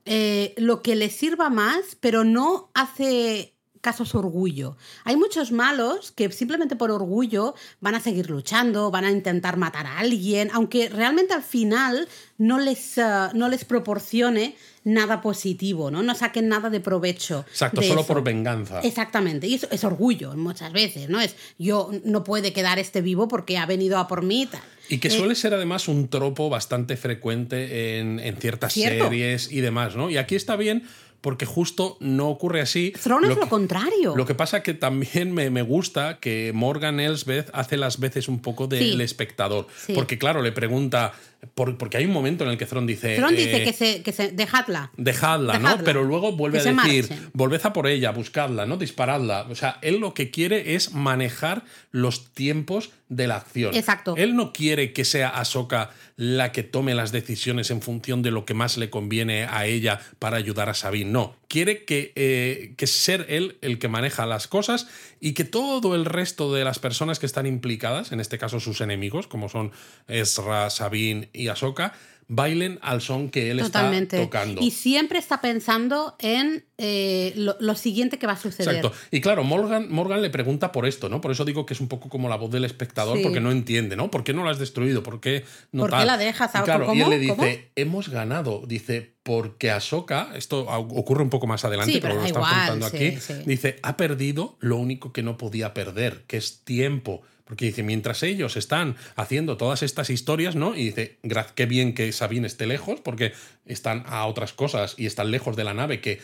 [0.05, 4.77] eh, lo que le sirva más, pero no hace caso a su orgullo.
[5.03, 9.85] Hay muchos malos que simplemente por orgullo van a seguir luchando, van a intentar matar
[9.85, 16.01] a alguien, aunque realmente al final no les, eh, no les proporcione nada positivo, ¿no?
[16.01, 17.43] No saquen nada de provecho.
[17.49, 18.07] Exacto, de solo eso.
[18.07, 18.79] por venganza.
[18.81, 21.19] Exactamente, y eso es orgullo muchas veces, ¿no?
[21.19, 24.61] Es yo no puede quedar este vivo porque ha venido a por mí y tal.
[24.89, 29.03] Y que Eh, suele ser además un tropo bastante frecuente en, en ciertas Cierto.
[29.05, 30.09] series y demás, ¿no?
[30.09, 30.83] Y aquí está bien
[31.21, 32.93] porque justo no ocurre así.
[33.01, 34.15] Thrawn es Lo lo que- contrario.
[34.15, 38.39] Lo que pasa que también me, me gusta que Morgan Elsbeth hace las veces un
[38.41, 39.01] poco del Sí.
[39.01, 39.67] espectador.
[39.85, 39.93] Sí.
[39.93, 41.13] Porque, claro, le pregunta.
[41.53, 43.15] Por- porque hay un momento en el que Thrawn dice.
[43.15, 44.91] Thrawn eh, dice que se, que se dejadla.
[44.97, 45.59] Dejadla, ¿no?
[45.69, 45.83] Dejadla.
[45.83, 48.77] Pero luego vuelve Que a decir, volved a por ella, buscadla, ¿no?
[48.77, 49.47] Disparadla.
[49.49, 53.73] O sea, él lo que quiere es manejar los tiempos de la acción.
[53.73, 54.15] Exacto.
[54.17, 58.43] Él no quiere que sea Ahsoka la que tome las decisiones en función de lo
[58.45, 61.09] que más le conviene a ella para ayudar a Sabine.
[61.11, 61.35] No.
[61.47, 64.87] Quiere que, eh, que ser él el que maneja las cosas
[65.21, 68.81] y que todo el resto de las personas que están implicadas, en este caso sus
[68.81, 69.71] enemigos, como son
[70.09, 71.93] Ezra, Sabine y Ahsoka,
[72.29, 74.17] bailen al son que él Totalmente.
[74.17, 74.61] está tocando.
[74.61, 78.75] Y siempre está pensando en eh, lo, lo siguiente que va a suceder.
[78.75, 78.97] Exacto.
[79.11, 81.21] Y claro, Morgan, Morgan le pregunta por esto, ¿no?
[81.21, 83.23] Por eso digo que es un poco como la voz del espectador, Sí.
[83.23, 84.11] porque no entiende, ¿no?
[84.11, 85.03] ¿Por qué no la has destruido?
[85.03, 86.07] ¿Por qué no ¿Por qué tal?
[86.07, 86.51] la dejas?
[86.53, 87.09] Y claro, y él ¿Cómo?
[87.11, 87.47] le dice, ¿Cómo?
[87.77, 88.61] hemos ganado.
[88.67, 92.89] Dice, porque Ahsoka, esto ocurre un poco más adelante, Sí, pero, pero lo igual, contando
[92.89, 93.17] sí, aquí.
[93.45, 97.21] Dice, ha perdido lo único que no podía perder, que es tiempo.
[97.47, 100.75] Porque dice, mientras ellos están haciendo todas estas historias, ¿no?
[100.75, 103.31] Y dice, "Gra- qué bien que Sabine esté lejos, porque
[103.65, 106.19] están a otras cosas y están lejos de la nave que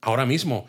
[0.00, 0.66] ahora mismo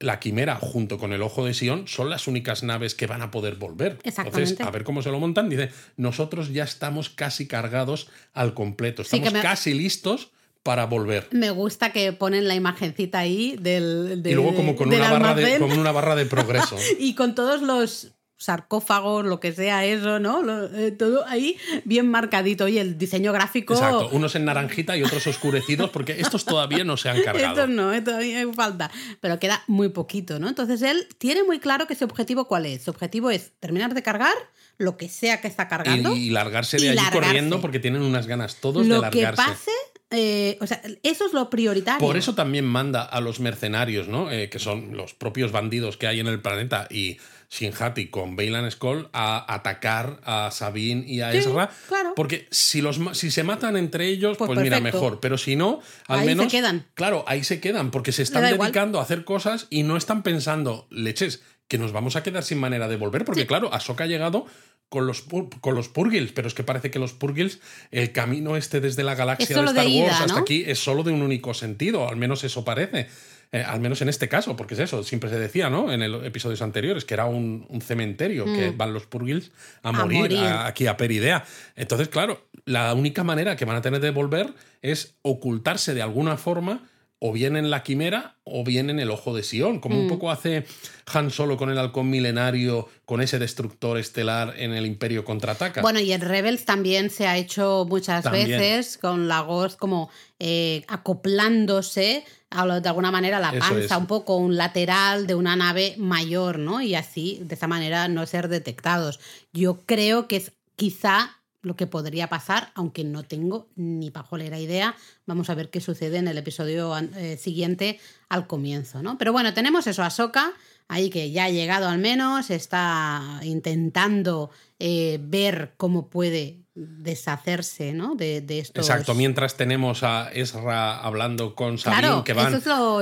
[0.00, 3.30] la Quimera junto con el Ojo de Sion son las únicas naves que van a
[3.30, 3.98] poder volver.
[4.02, 5.48] Entonces, a ver cómo se lo montan.
[5.48, 9.04] Dice, nosotros ya estamos casi cargados al completo.
[9.04, 10.30] Sí, Estamos me- casi listos
[10.64, 11.28] para volver.
[11.30, 15.10] Me gusta que ponen la imagencita ahí del, de- y luego como con del una,
[15.12, 16.76] barra de, con una barra de progreso.
[16.98, 20.42] y con todos los sarcófagos, lo que sea eso, ¿no?
[20.42, 22.68] Lo- eh, todo ahí bien marcadito.
[22.68, 23.74] Y el diseño gráfico...
[23.74, 27.48] Exacto, unos en naranjita y otros oscurecidos, porque estos todavía no se han cargado.
[27.62, 28.90] Esto no, eh, todavía hay falta.
[29.20, 30.48] Pero queda muy poquito, ¿no?
[30.48, 32.82] Entonces él tiene muy claro que su objetivo cuál es.
[32.84, 34.34] Su objetivo es terminar de cargar
[34.76, 36.14] lo que sea que está cargando.
[36.16, 37.20] Y, y largarse de y allí largarse.
[37.20, 39.20] corriendo porque tienen unas ganas todos de largarse.
[39.20, 39.70] que pase,
[40.10, 42.04] eh, o sea, eso es lo prioritario.
[42.04, 44.30] Por eso también manda a los mercenarios, ¿no?
[44.32, 47.18] Eh, que son los propios bandidos que hay en el planeta y
[47.56, 51.70] Shinhati con Bailan Skull a atacar a Sabine y a Sí, Ezra.
[51.88, 52.12] claro.
[52.16, 55.20] Porque si, los, si se matan entre ellos, pues, Pues mira, mejor.
[55.20, 56.52] Pero si no, al Ahí se menos.
[56.52, 56.86] quedan.
[56.94, 58.68] Claro, ahí se quedan porque se están igual.
[58.72, 62.58] dedicando a hacer cosas y no están pensando, leches, que nos vamos a quedar sin
[62.58, 63.24] manera de volver.
[63.24, 64.46] Porque, claro, Ahsoka ha llegado.
[64.90, 65.22] Con los,
[65.60, 67.58] con los Purgils, pero es que parece que los Purgils,
[67.90, 70.38] el camino este desde la galaxia de Star de ida, Wars hasta ¿no?
[70.40, 73.08] aquí es solo de un único sentido, al menos eso parece.
[73.56, 75.92] Eh, al menos en este caso, porque es eso, siempre se decía, ¿no?
[75.92, 79.52] En el episodios anteriores, que era un, un cementerio, que van los Purgils
[79.84, 79.94] a Mm.
[79.94, 80.38] A morir, morir.
[80.40, 81.44] a- aquí a Peridea.
[81.76, 86.36] Entonces, claro, la única manera que van a tener de volver es ocultarse de alguna
[86.36, 86.82] forma,
[87.20, 90.00] o bien en la quimera, o bien en el ojo de Sion, como Mm.
[90.00, 90.66] un poco hace
[91.14, 95.80] Han Solo con el halcón milenario, con ese destructor estelar en el Imperio contraataca.
[95.80, 98.48] Bueno, y en Rebels también se ha hecho muchas También.
[98.48, 104.00] veces con la Ghost como eh, acoplándose de alguna manera la panza, es.
[104.00, 106.80] un poco un lateral de una nave mayor, ¿no?
[106.80, 109.20] Y así, de esa manera, no ser detectados.
[109.52, 114.94] Yo creo que es quizá lo que podría pasar, aunque no tengo ni pajolera idea.
[115.26, 119.18] Vamos a ver qué sucede en el episodio eh, siguiente al comienzo, ¿no?
[119.18, 120.52] Pero bueno, tenemos eso, a Soka,
[120.88, 128.16] ahí que ya ha llegado al menos, está intentando eh, ver cómo puede deshacerse ¿no?
[128.16, 128.88] de, de estos.
[128.88, 132.52] Exacto, mientras tenemos a Ezra hablando con Sabine que van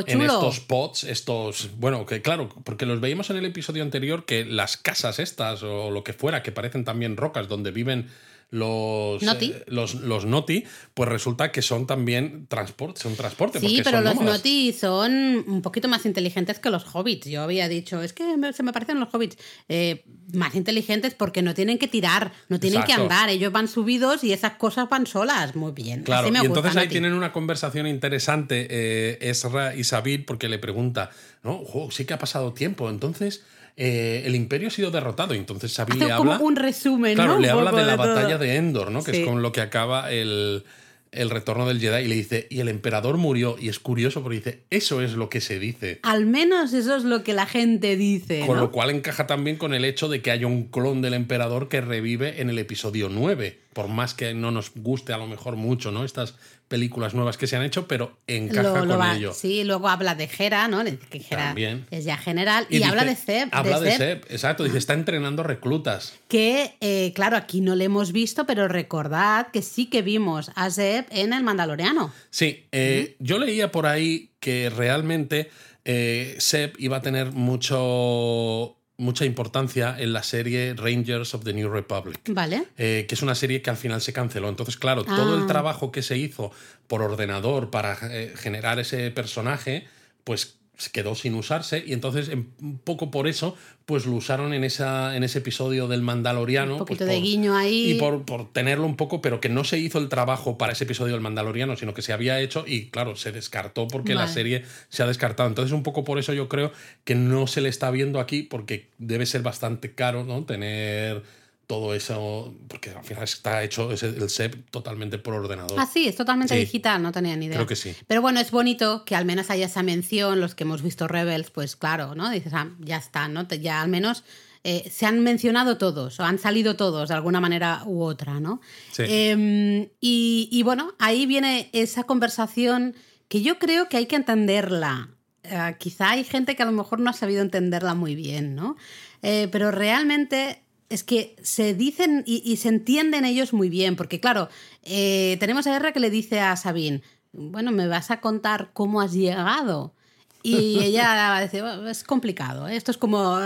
[0.07, 1.71] en estos pots, estos.
[1.79, 5.91] Bueno, que claro, porque los veíamos en el episodio anterior que las casas estas o
[5.91, 8.11] lo que fuera, que parecen también rocas donde viven
[8.53, 13.59] los Noti, eh, los, los noti pues resulta que son también transporte, son transporte.
[13.59, 17.27] Sí, pero los Noti son un poquito más inteligentes que los hobbits.
[17.29, 19.39] Yo había dicho, es que se me parecen los hobbits
[19.71, 24.23] eh, más inteligentes porque no tienen que tirar, no tienen que andar, ellos van subidos
[24.23, 25.57] y esas cosas van solas.
[25.57, 26.03] Muy bien.
[26.03, 31.09] Claro, y entonces ahí tienen una conversación interesante eh, Ezra y Sabir porque le pregunta,
[31.43, 33.45] no, sí que ha pasado tiempo, entonces
[33.77, 35.35] eh, el imperio ha sido derrotado.
[35.35, 36.37] Entonces Sabine le habla.
[36.37, 37.41] Como un resumen, claro, ¿no?
[37.41, 39.03] le habla de, la batalla de Endor, ¿no?
[39.03, 40.65] Que es con lo que acaba el,
[41.13, 43.57] el retorno del Jedi y le dice, y el emperador murió.
[43.59, 46.01] Y es curioso porque dice, eso es lo que se dice.
[46.03, 48.45] Al menos eso es lo que la gente dice.
[48.47, 51.69] Con lo cual encaja también con el hecho de que haya un clon del emperador
[51.69, 53.59] que revive en el episodio 9.
[53.75, 56.05] Por más que no nos guste a lo mejor mucho, ¿no?
[56.05, 56.35] Estas
[56.73, 59.35] películas nuevas que se han hecho, pero encaja con ello.
[59.35, 60.83] Sí, luego habla de Hera, ¿no?
[60.83, 61.55] Que Hera
[61.91, 62.67] es ya general.
[62.71, 63.51] Y, habla de Zeb.
[63.53, 64.25] Habla de, Zeb.
[64.31, 64.65] exacto.
[64.65, 66.15] Dice, está entrenando reclutas.
[66.29, 70.71] Que, eh, claro, aquí no le hemos visto, pero recordad que sí que vimos a
[70.71, 72.11] Zeb en El Mandaloriano.
[72.31, 75.51] Sí, eh, yo leía por ahí que realmente
[75.85, 81.69] eh, Zeb iba a tener mucho mucha importancia en la serie Rangers of the New
[81.69, 82.21] Republic.
[82.29, 82.69] Vale.
[82.77, 84.49] Eh, que es una serie que al final se canceló.
[84.49, 85.47] Entonces, claro, todo el ah.
[85.47, 86.53] trabajo que se hizo
[86.87, 89.87] por ordenador para eh, generar ese personaje,
[90.25, 90.59] pues
[90.93, 93.55] quedó sin usarse y entonces un poco por eso
[93.85, 96.75] pues lo usaron en, esa, en ese episodio del Mandaloriano.
[96.75, 97.93] Un poquito pues de guiño ahí.
[97.93, 100.85] Y por, por, tenerlo un poco, pero que no se hizo el trabajo para ese
[100.85, 104.65] episodio del Mandaloriano, sino que se había hecho y claro, se descartó porque la serie
[104.89, 105.49] se ha descartado.
[105.49, 106.73] Entonces un poco por eso yo creo
[107.05, 110.45] que no se le está viendo aquí porque debe ser bastante caro, ¿no?
[110.45, 111.23] Tener
[111.67, 115.79] todo eso, porque al final está hecho el SEP totalmente por ordenador.
[115.79, 117.57] Ah, sí, es totalmente digital, no tenía ni idea.
[117.57, 117.95] Creo que sí.
[118.07, 121.51] Pero bueno, es bonito que al menos haya esa mención, los que hemos visto Rebels,
[121.51, 122.31] pues claro, ¿no?
[122.31, 123.49] Dices, ah, ya está, ¿no?
[123.49, 124.25] Ya al menos
[124.65, 128.61] eh, se han mencionado todos, o han salido todos de alguna manera u otra, ¿no?
[128.93, 129.03] Sí.
[129.09, 132.95] Em, y, bueno, ahí viene esa conversación
[133.29, 135.09] que yo creo que hay que entenderla.
[135.43, 138.77] Eh, quizá hay gente que a lo mejor no ha sabido entenderla muy bien, ¿no?
[139.23, 140.62] Eh, pero realmente
[140.93, 144.51] es que se dicen y, se entienden ellos muy bien, porque claro,
[144.83, 147.03] eh, tenemos a Guerra que le dice a Sabine,
[147.33, 149.95] bueno, ¿me vas a contar cómo has llegado?
[150.43, 152.77] Y ella dice, es complicado, ¿eh?
[152.77, 153.39] esto es como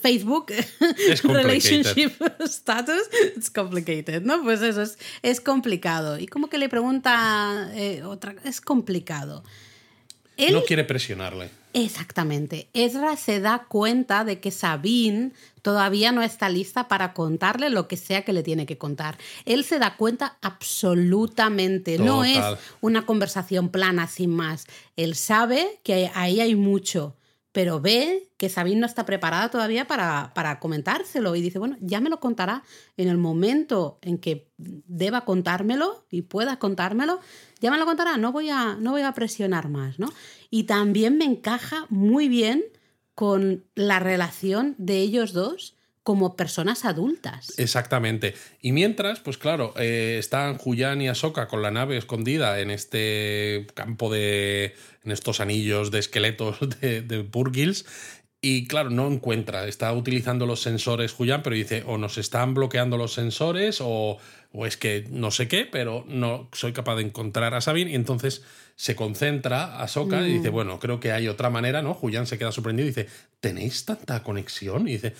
[0.00, 0.46] Facebook,
[1.22, 4.42] relationship status, it's complicated, ¿no?
[4.42, 6.18] Pues eso es, es complicado.
[6.18, 9.44] Y como que le pregunta eh, otra, es complicado.
[10.36, 11.50] Él, no quiere presionarle.
[11.74, 12.68] Exactamente.
[12.74, 17.96] Ezra se da cuenta de que Sabine todavía no está lista para contarle lo que
[17.96, 19.16] sea que le tiene que contar.
[19.44, 21.98] Él se da cuenta absolutamente.
[21.98, 22.42] No es
[22.80, 24.66] una conversación plana sin más.
[24.96, 27.16] Él sabe que ahí hay mucho,
[27.52, 32.00] pero ve que Sabine no está preparada todavía para, para comentárselo y dice, bueno, ya
[32.00, 32.64] me lo contará
[32.96, 37.20] en el momento en que deba contármelo y pueda contármelo,
[37.60, 40.12] ya me lo contará, no voy a, no voy a presionar más, ¿no?
[40.50, 42.64] Y también me encaja muy bien
[43.14, 47.56] con la relación de ellos dos como personas adultas.
[47.58, 48.34] Exactamente.
[48.60, 53.66] Y mientras, pues claro, eh, están Julián y Ahsoka con la nave escondida en este
[53.74, 54.74] campo de.
[55.04, 57.86] en estos anillos de esqueletos de, de Burgils.
[58.44, 62.96] Y claro, no encuentra, está utilizando los sensores Julián, pero dice, o nos están bloqueando
[62.96, 64.18] los sensores, o,
[64.50, 67.92] o es que no sé qué, pero no soy capaz de encontrar a Sabine.
[67.92, 68.42] Y entonces
[68.74, 70.52] se concentra a Soka y dice, mm.
[70.52, 71.94] bueno, creo que hay otra manera, ¿no?
[71.94, 73.06] Julián se queda sorprendido y dice,
[73.38, 74.88] ¿tenéis tanta conexión?
[74.88, 75.14] Y dice,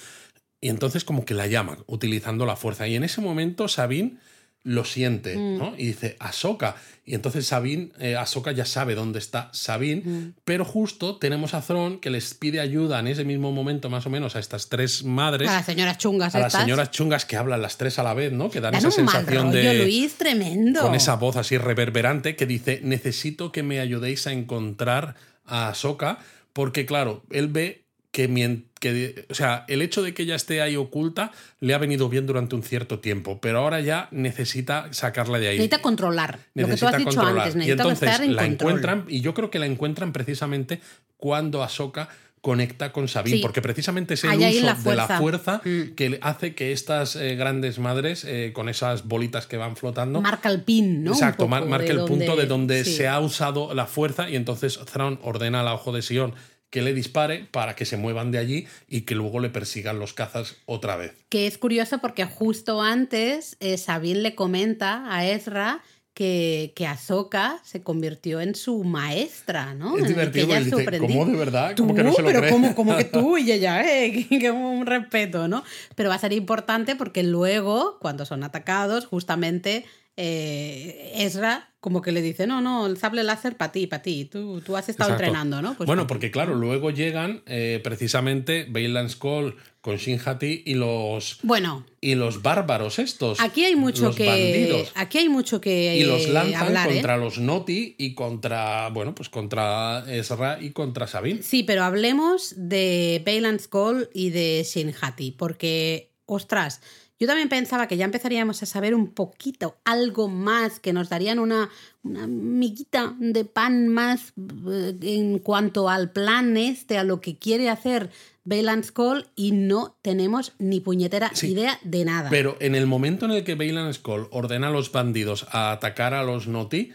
[0.61, 2.89] y entonces como que la llaman, utilizando la fuerza.
[2.89, 4.17] Y en ese momento Sabine
[4.65, 5.59] lo siente, mm.
[5.59, 5.75] ¿no?
[5.77, 6.77] Y dice, Ahsoka.
[7.05, 10.35] Y entonces Sabine, eh, Ahsoka ya sabe dónde está Sabine, mm.
[10.45, 14.11] pero justo tenemos a Thron que les pide ayuda en ese mismo momento, más o
[14.11, 15.49] menos, a estas tres madres.
[15.49, 16.35] A las señoras chungas.
[16.37, 18.51] A las señoras chungas que hablan las tres a la vez, ¿no?
[18.51, 19.83] Que dan, esa sensación de.
[19.83, 20.81] Luis, tremendo.
[20.81, 26.21] Con esa voz así reverberante que dice: Necesito que me ayudéis a encontrar a Ahsoka,
[26.53, 27.82] porque, claro, él ve
[28.13, 32.09] que, que, o sea, el hecho de que ella esté ahí oculta le ha venido
[32.11, 35.57] bien durante un cierto tiempo, pero ahora ya necesita sacarla de ahí.
[35.57, 36.39] Necesita controlar.
[36.55, 39.33] lo que tú has dicho antes, necesita y entonces estar en la encuentran y yo
[39.35, 40.81] creo que la encuentran precisamente
[41.17, 42.09] cuando Ahsoka
[42.43, 43.43] conecta con Sabine, Sí.
[43.43, 45.63] porque precisamente es el uso la de la fuerza.
[45.65, 45.95] Mm.
[45.95, 50.49] que hace que estas eh, grandes madres, eh, con esas bolitas que van flotando, Marca
[50.51, 51.13] el pin, ¿no?
[51.13, 52.97] Exacto, mar- marca el punto de donde sí.
[52.97, 56.35] se ha usado la fuerza y entonces Thrawn ordena al ojo de Sion
[56.73, 60.15] que le dispare para que se muevan de allí y que luego le persigan los
[60.15, 61.13] cazas otra vez.
[61.29, 65.83] Que es curioso porque justo antes eh, Sabine le comenta a Ezra
[66.15, 69.99] que, que Ahsoka se convirtió en su maestra, ¿no?
[69.99, 70.99] Es divertido que ella dice.
[70.99, 71.75] ¿cómo de verdad?
[71.75, 74.27] Tú, Como que no se lo pero como, como que tú y ella, ¿eh?
[74.41, 75.65] Que un respeto, ¿no?
[75.95, 79.85] Pero va a ser importante porque luego, cuando son atacados, justamente
[80.17, 84.25] eh, Ezra como que le dice, no, no, el sable láser para ti, para ti,
[84.27, 85.25] tú, tú has estado Exacto.
[85.25, 85.75] entrenando, ¿no?
[85.75, 91.41] Pues bueno, porque claro, luego llegan eh, precisamente Bailan Skull con Shin Hati y los,
[91.43, 93.41] Bueno, y los bárbaros estos.
[93.41, 94.27] aquí hay mucho los que...
[94.27, 94.93] bandidos.
[94.95, 96.93] Aquí hay mucho que Y los eh, lanzan hablar, ¿eh?
[96.93, 101.43] contra los Noti y contra, bueno, pues contra Ezra y contra Sabine.
[101.43, 106.81] Sí, pero hablemos de Bailan Skull y de Shinhati, porque, ostras,
[107.23, 111.39] yo también pensaba que ya empezaríamos a saber un poquito, algo más, que nos darían
[111.39, 111.71] una,
[112.03, 114.33] una miguita de pan más
[114.69, 118.11] eh, en cuanto al plan este, a lo que quiere hacer
[118.43, 122.29] Bailan Skull, y no tenemos ni puñetera Sí, idea de nada.
[122.29, 126.15] Pero en el momento en el que Bailan Skull ordena a los bandidos a atacar
[126.15, 126.91] a los Noti,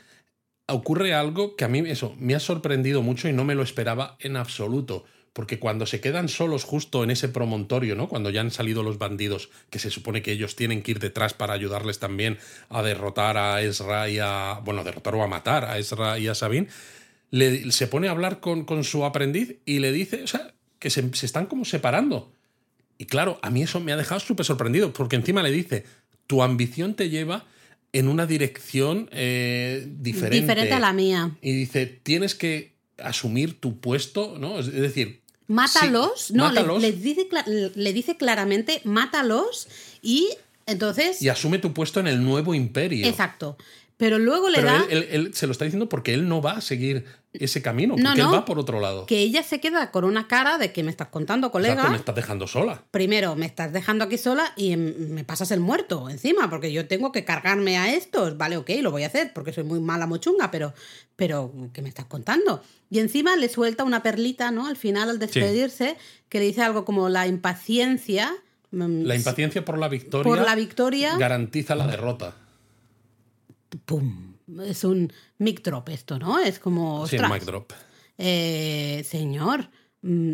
[0.68, 4.18] ocurre algo que a mí eso me ha sorprendido mucho y no me lo esperaba
[4.20, 5.06] en absoluto.
[5.38, 8.10] Porque cuando se quedan solos justo en ese promontorio, ¿no?
[8.10, 11.36] Cuando ya han salido los bandidos, que se supone que ellos tienen que ir detrás
[11.36, 14.60] para ayudarles también a derrotar a Ezra y a.
[14.66, 16.70] Bueno, a derrotar o a matar a Ezra y a Sabine,
[17.30, 20.90] le- se pone a hablar con, con su aprendiz y le dice, o sea, que
[20.90, 22.32] se, se están como separando.
[22.98, 25.86] Y claro, a mí eso me ha dejado súper sorprendido, porque encima le dice,
[26.26, 27.46] tu ambición te lleva
[27.94, 30.40] en una dirección eh, diferente.
[30.42, 31.30] Diferente a la mía.
[31.44, 34.58] Y dice, tienes que asumir tu puesto, ¿no?
[34.58, 35.22] Es decir...
[35.48, 37.28] Mátalos, sí, no, le- mátalos Le, dice,
[37.76, 39.68] le dice claramente, mátalos
[40.02, 40.30] y
[40.66, 41.22] entonces...
[41.22, 43.08] y asume tu puesto en el nuevo imperio.
[43.08, 43.58] Exacto.
[43.98, 46.40] Pero luego le Pero da él, él- él se lo está diciendo porque él no
[46.40, 48.32] va a seguir ese camino, porque No, él no.
[48.32, 49.08] va por otro lado.
[49.08, 51.74] que ella se queda con una cara de que me estás contando, colega.
[51.74, 52.84] Exacto, me estás dejando sola.
[52.92, 56.88] Primero, me estás dejando aquí sola y em- me pasas el muerto encima, porque yo
[56.88, 58.38] tengo que cargarme a estos.
[58.38, 60.74] Vale, ok, lo voy a hacer, porque soy muy mala mochunga, pero,
[61.16, 62.62] pero ¿qué me estás contando?
[62.92, 64.68] Y encima le suelta una perlita, ¿no?
[64.68, 65.98] Al final, al despedirse,
[66.30, 68.32] que le dice algo como la impaciencia.
[68.72, 71.18] mm, La impaciencia por la victoria, Por la victoria.
[71.18, 72.36] garantiza la derrota.
[73.86, 74.36] ¡Pum!
[74.66, 76.40] Es un mic drop esto, ¿no?
[76.40, 77.06] Es como.
[77.08, 77.74] Sí, ostras, mic drop.
[78.18, 79.70] eh, señor,
[80.02, 80.34] mm,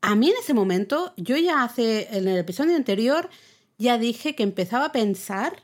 [0.00, 3.28] a mí en ese momento, yo ya hace, en el episodio anterior,
[3.78, 5.62] ya dije que empezaba a pensar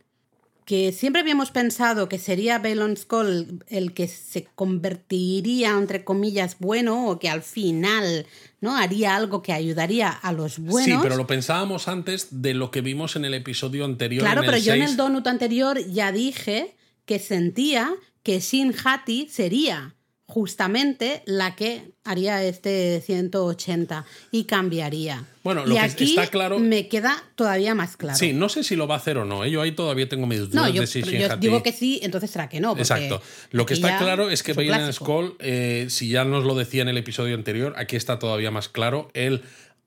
[0.64, 7.08] que siempre habíamos pensado que sería Balon Skull el que se convertiría, entre comillas, bueno,
[7.08, 8.26] o que al final
[8.60, 8.76] ¿no?
[8.76, 10.84] haría algo que ayudaría a los buenos.
[10.84, 14.22] Sí, pero lo pensábamos antes de lo que vimos en el episodio anterior.
[14.22, 14.90] Claro, en el pero yo en 6.
[14.90, 16.74] el donut anterior ya dije
[17.04, 17.92] que sentía
[18.22, 19.94] que Shin Hati sería
[20.26, 25.24] justamente la que haría este 180 y cambiaría.
[25.42, 28.18] Bueno, lo y que aquí está claro- me queda todavía más claro.
[28.18, 29.44] Sí, no sé si lo va a hacer o no.
[29.44, 29.50] ¿eh?
[29.50, 32.00] Yo ahí todavía tengo mis dudas no, yo, de si yo Hati- digo que sí,
[32.02, 32.76] entonces será que no.
[32.76, 33.20] Exacto.
[33.50, 35.04] Lo que está claro es que clásico.
[35.04, 38.68] Skull, eh, si ya nos lo decía en el episodio anterior, aquí está todavía más
[38.68, 39.10] claro.
[39.14, 39.42] Él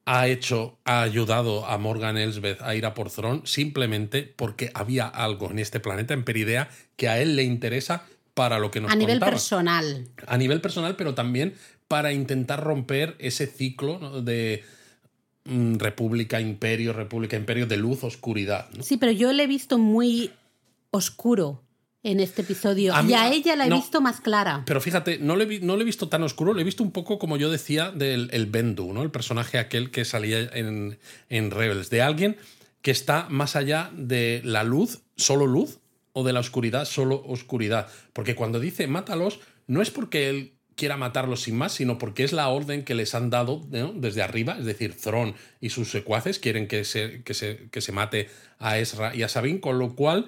[0.09, 5.05] ha hecho, ha ayudado a Morgan Elsbeth a ir a por Thrawn simplemente porque había
[5.05, 8.89] algo en este planeta, en Peridea, que a él le interesa para lo que nos
[8.89, 9.31] A nivel contaba.
[9.33, 10.07] personal.
[10.25, 11.55] A nivel personal, pero también
[11.89, 14.21] para intentar romper ese ciclo ¿no?
[14.21, 14.63] de
[15.43, 18.69] mm, república, imperio, república, imperio, de luz, oscuridad.
[18.77, 18.83] ¿no?
[18.83, 20.31] Sí, pero yo le he visto muy
[20.91, 21.61] oscuro
[22.11, 22.93] en este episodio.
[22.95, 23.75] A mí- y a ella la he no.
[23.75, 24.63] visto más clara.
[24.65, 26.91] Pero fíjate, no le, vi- no le he visto tan oscuro, le he visto un
[26.91, 29.03] poco, como yo decía, del el Bendu, ¿no?
[29.03, 30.97] El personaje aquel que salía en,
[31.29, 32.37] en Rebels, de alguien
[32.81, 35.79] que está más allá de la luz, solo luz,
[36.13, 37.87] o de la oscuridad, solo oscuridad.
[38.13, 42.33] Porque cuando dice mátalos, no es porque él quiera matarlos sin más, sino porque es
[42.33, 43.93] la orden que les han dado ¿no?
[43.93, 47.91] desde arriba, es decir, Thron y sus secuaces quieren que se, que, se, que se
[47.91, 48.29] mate
[48.59, 50.27] a Ezra y a Sabine, con lo cual,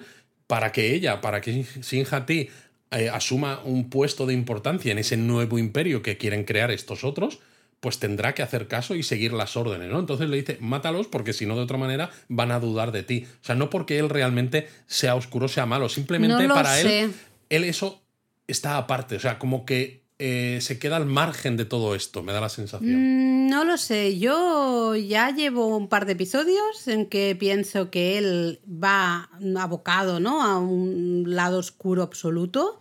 [0.50, 2.48] para que ella, para que Shin Hati
[2.90, 7.38] eh, asuma un puesto de importancia en ese nuevo imperio que quieren crear estos otros,
[7.78, 10.00] pues tendrá que hacer caso y seguir las órdenes, ¿no?
[10.00, 13.28] Entonces le dice, mátalos porque si no, de otra manera van a dudar de ti.
[13.40, 17.02] O sea, no porque él realmente sea oscuro, sea malo, simplemente No para sé.
[17.02, 17.14] él,
[17.48, 18.02] él eso
[18.48, 22.32] está aparte, o sea, como que eh, se queda al margen de todo esto, me
[22.32, 22.92] da la sensación.
[22.92, 28.18] Mm, No lo sé, yo ya llevo un par de episodios en que pienso que
[28.18, 30.42] él va abocado ¿no?
[30.42, 32.78] a un lado oscuro absoluto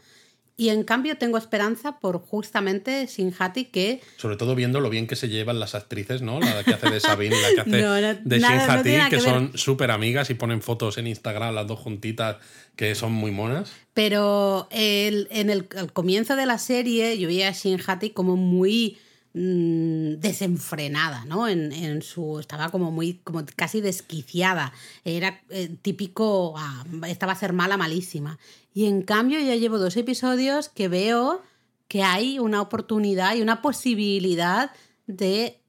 [0.60, 4.02] Y en cambio tengo esperanza por justamente Shinhati que...
[4.18, 6.42] Sobre todo viendo lo bien que se llevan las actrices, ¿no?
[6.42, 9.22] La que hace de Sabine y la que hace No, no, de nada, Shinhati, que,
[9.22, 12.40] son súper amigas y ponen fotos en Instagram las dos juntitas
[12.76, 13.72] que son muy monas.
[13.94, 18.98] Pero el- en el, comienzo de la serie yo veía a Shinhati como muy
[19.34, 21.48] mm, desenfrenada, ¿no?
[21.48, 24.74] En, en su estaba como muy como casi desquiciada.
[25.04, 28.40] Era eh, típico ah, esta va a ser mala malísima.
[28.74, 31.42] Y en cambio ya llevo dos episodios que veo
[31.88, 34.72] que hay una oportunidad y una posibilidad
[35.08, 35.60] de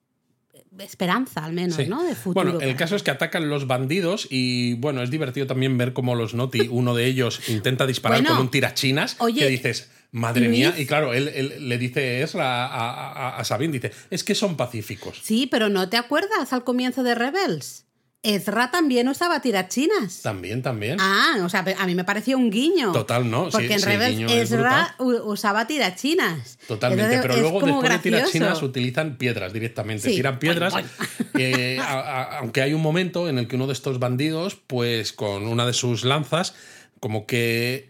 [0.78, 1.86] esperanza al menos, Sí.
[1.86, 2.02] ¿no?
[2.02, 2.52] De futuro.
[2.52, 6.14] Bueno, el caso es que atacan los bandidos y bueno, es divertido también ver cómo
[6.14, 10.48] los Noti, uno de ellos intenta disparar Bueno, con un tirachinas oye, que dices, madre
[10.48, 14.34] mía, y claro, él, él le dice Ezra a, a, a Sabine, dice, es que
[14.34, 15.20] son pacíficos.
[15.22, 17.86] Sí, pero ¿no te acuerdas al comienzo de Rebels?
[18.22, 20.20] Ezra también usaba tirachinas.
[20.20, 20.98] También, también.
[21.00, 22.92] Ah, o sea, a mí me pareció un guiño.
[22.92, 23.46] Total, ¿no?
[23.46, 26.58] Sí, Porque en sí, el Rebels Ezra usaba tirachinas.
[26.68, 30.08] Totalmente, Entonces, pero luego después de tirachinas utilizan piedras directamente.
[30.10, 30.16] Sí.
[30.16, 30.74] Tiran piedras.
[31.42, 35.46] Eh, a- aunque hay un momento en el que uno de estos bandidos, pues con
[35.46, 36.54] una de sus lanzas,
[36.98, 37.89] como que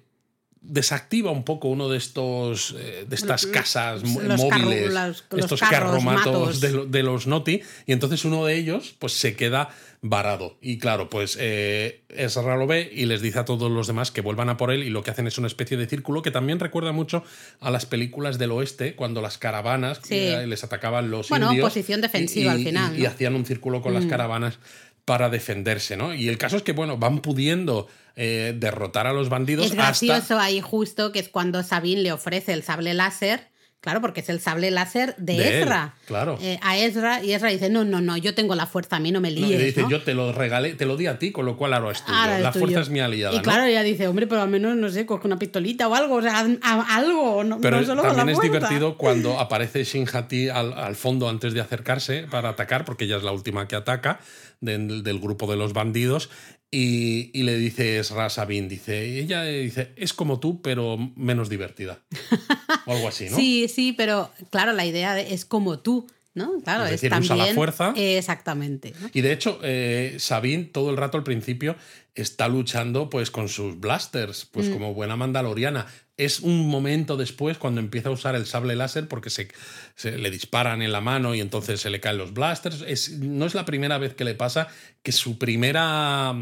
[0.62, 5.60] desactiva un poco uno de estos eh, de estas casas carro- móviles los- los estos
[5.60, 6.60] carros, carromatos matos.
[6.60, 9.70] de, lo- de los noti y entonces uno de ellos pues se queda
[10.02, 14.10] varado y claro pues eh, Ezra lo ve y les dice a todos los demás
[14.10, 16.30] que vuelvan a por él y lo que hacen es una especie de círculo que
[16.30, 17.24] también recuerda mucho
[17.60, 20.14] a las películas del oeste cuando las caravanas Sí.
[20.14, 23.02] eh, les atacaban los Bueno, indios posición defensiva y- al final, y-.
[23.02, 23.06] Mm.
[23.06, 24.58] hacían un círculo con las caravanas
[25.04, 26.14] para defenderse, ¿no?
[26.14, 30.14] Y el caso es que, bueno, van pudiendo eh, derrotar a los bandidos Es gracioso
[30.14, 30.42] hasta...
[30.42, 33.49] ahí justo que es cuando Sabine le ofrece el sable láser.
[33.80, 35.94] Claro, porque es el sable láser de, De él, Ezra.
[36.06, 36.38] claro.
[36.42, 39.10] Eh, a Ezra y Ezra dice, no, no, no, yo tengo la fuerza, a mí
[39.10, 39.58] no me No, líes.
[39.60, 39.88] y dice, ¿no?
[39.88, 42.18] yo te lo regalé, te lo di a ti, con lo cual ahora es tuyo.
[42.18, 42.66] Ahora es la tuyo.
[42.66, 43.42] fuerza es mi aliada, Y ¿no?
[43.42, 46.22] claro, ella dice, hombre, pero al menos, no sé, coge una pistolita o algo, o
[46.22, 48.58] sea, haz algo, no, Pero no solo con la también es fuerza.
[48.68, 53.22] divertido cuando aparece Shinhati al, al fondo antes de acercarse para atacar, porque ella es
[53.22, 54.20] la última que ataca
[54.60, 56.28] del, del grupo de los bandidos.
[56.72, 61.48] Y, y le dice Ezra a Sabine, dice, ella dice, es como tú, pero menos
[61.48, 62.00] divertida.
[62.86, 63.36] o algo así, ¿no?
[63.36, 66.60] Sí, sí, pero claro, la idea de- es como tú, ¿no?
[66.62, 67.92] Claro, Es es, decir, usa la también- fuerza.
[67.96, 68.94] Exactamente.
[69.00, 69.10] ¿no?
[69.12, 71.74] Y de hecho, eh, Sabine todo el rato al principio
[72.14, 74.72] está luchando pues con sus blasters, pues Mm.
[74.72, 75.86] como buena mandaloriana.
[76.24, 79.48] Es un momento después cuando empieza a usar el sable láser porque se,
[79.94, 82.84] se le disparan en la mano y entonces se le caen los blasters.
[82.86, 84.68] Es, no es la primera vez que le pasa
[85.02, 86.34] que su primera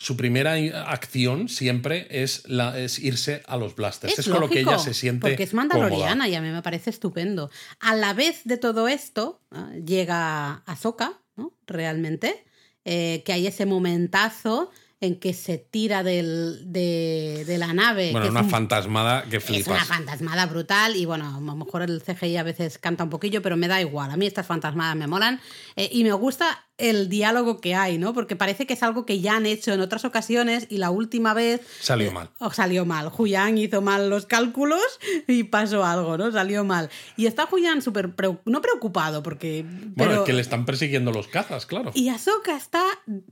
[0.00, 0.54] su primera
[0.88, 4.16] acción siempre es, la, es irse a los blasters.
[4.16, 5.68] Es, con lo que ella lógico, se siente Porque es cómoda.
[5.74, 7.50] mandaloriana y a mí me parece estupendo.
[7.80, 9.74] A la vez de todo esto, ¿no?
[9.74, 11.52] llega Ahsoka, ¿no?
[11.66, 12.44] Realmente,
[12.84, 14.70] eh, que hay ese momentazo
[15.00, 18.10] en que se tira del, de, de la nave.
[18.10, 19.86] Bueno, que es una un- fantasmada que Es una flipas.
[19.88, 23.56] fantasmada brutal y bueno, a lo mejor el CGI a veces canta un poquillo, pero
[23.56, 24.10] me da igual.
[24.10, 25.40] A mí estas fantasmadas me molan
[25.76, 28.14] eh, y me gusta el diálogo que hay, ¿no?
[28.14, 31.34] Porque parece que es algo que ya han hecho en otras ocasiones y la última
[31.34, 31.60] vez...
[31.80, 32.30] Salió eh, mal.
[32.38, 33.08] o salió mal.
[33.08, 34.80] Julián hizo mal los cálculos
[35.26, 36.30] y pasó algo, ¿no?
[36.30, 36.88] Salió mal.
[37.16, 38.14] Y está Julián súper...
[38.14, 39.64] preu- no preocupado porque...
[39.64, 41.90] Bueno, pero- es que le están persiguiendo los cazas, claro.
[41.94, 42.84] y Ahsoka está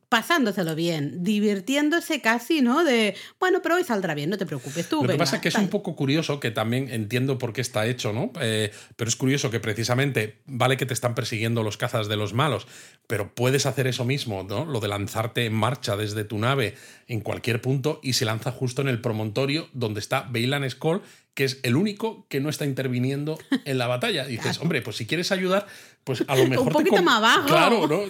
[0.09, 1.23] pasándoselo bien,
[1.57, 2.85] divirtiéndose casi, ¿no?
[2.85, 5.43] De, bueno, pero hoy saldrá bien, no te preocupes, tú Lo que venga, pasa es
[5.43, 5.65] que es tal".
[5.65, 8.31] un poco curioso, que también entiendo por qué está hecho, ¿no?
[8.41, 12.35] Eh, pero es curioso que precisamente, vale que te están persiguiendo los cazas de los
[12.35, 12.67] malos,
[13.07, 14.65] pero puedes hacer eso mismo, ¿no?
[14.65, 16.75] Lo de lanzarte en marcha desde tu nave
[17.09, 21.03] en cualquier punto y se lanza justo en el promontorio donde está Bailan Skull,
[21.35, 24.27] que es el único que no está interviniendo en la batalla.
[24.29, 25.67] Y dices, hombre, pues si quieres ayudar,
[26.03, 27.47] pues a lo mejor te poquito com- más abajo.
[27.47, 28.01] Claro, ¿no?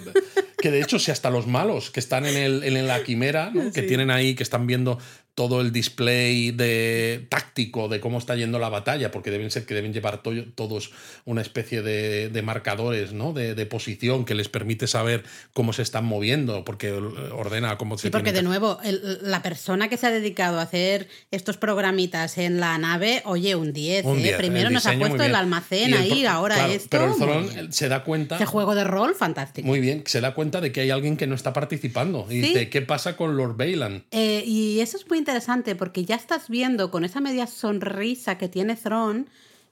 [0.57, 3.71] Que de hecho, si hasta los malos que están en, el, en la quimera, ¿no?
[3.73, 4.97] que tienen ahí, que están viendo
[5.37, 9.75] todo el display de táctico de cómo está yendo la batalla, porque deben ser que
[9.75, 10.89] deben llevar to- todos
[11.25, 13.33] una especie de, de marcadores, ¿no?
[13.33, 18.07] De, de posición que les permite saber cómo se están moviendo, porque ordena cómo se
[18.07, 22.39] Sí, porque de nuevo, el- la persona que se ha dedicado a hacer estos programitas
[22.39, 24.05] en la nave, oye, un 10.
[24.05, 24.23] Un ¿eh?
[24.23, 26.87] 10, Primero nos ha puesto el almacén el ahí, ahora claro, esto.
[26.89, 28.37] Pero el se da cuenta.
[28.37, 29.67] Ese juego de rol, fantástico.
[29.67, 32.25] Muy bien, se da cuenta de que hay alguien que no está participando.
[32.27, 34.03] Y dice, ¿qué pasa con Lord Bailan?
[34.09, 35.26] Eh, y eso es muy interesante
[35.75, 39.27] porque ya estás viendo con esa media sonrisa que tiene Thron,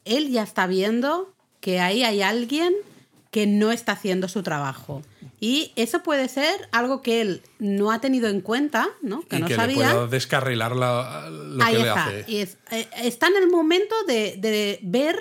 [0.05, 2.73] él ya está viendo que ahí hay alguien
[3.31, 5.01] que no está haciendo su trabajo.
[5.39, 9.21] Y eso puede ser algo que él no ha tenido en cuenta, ¿no?
[9.27, 9.75] que y no que le sabía.
[9.91, 12.05] pueda descarrilar la- lo Ahí que le está.
[12.07, 12.25] hace.
[12.27, 15.17] Y es- eh, está en el momento de, de ver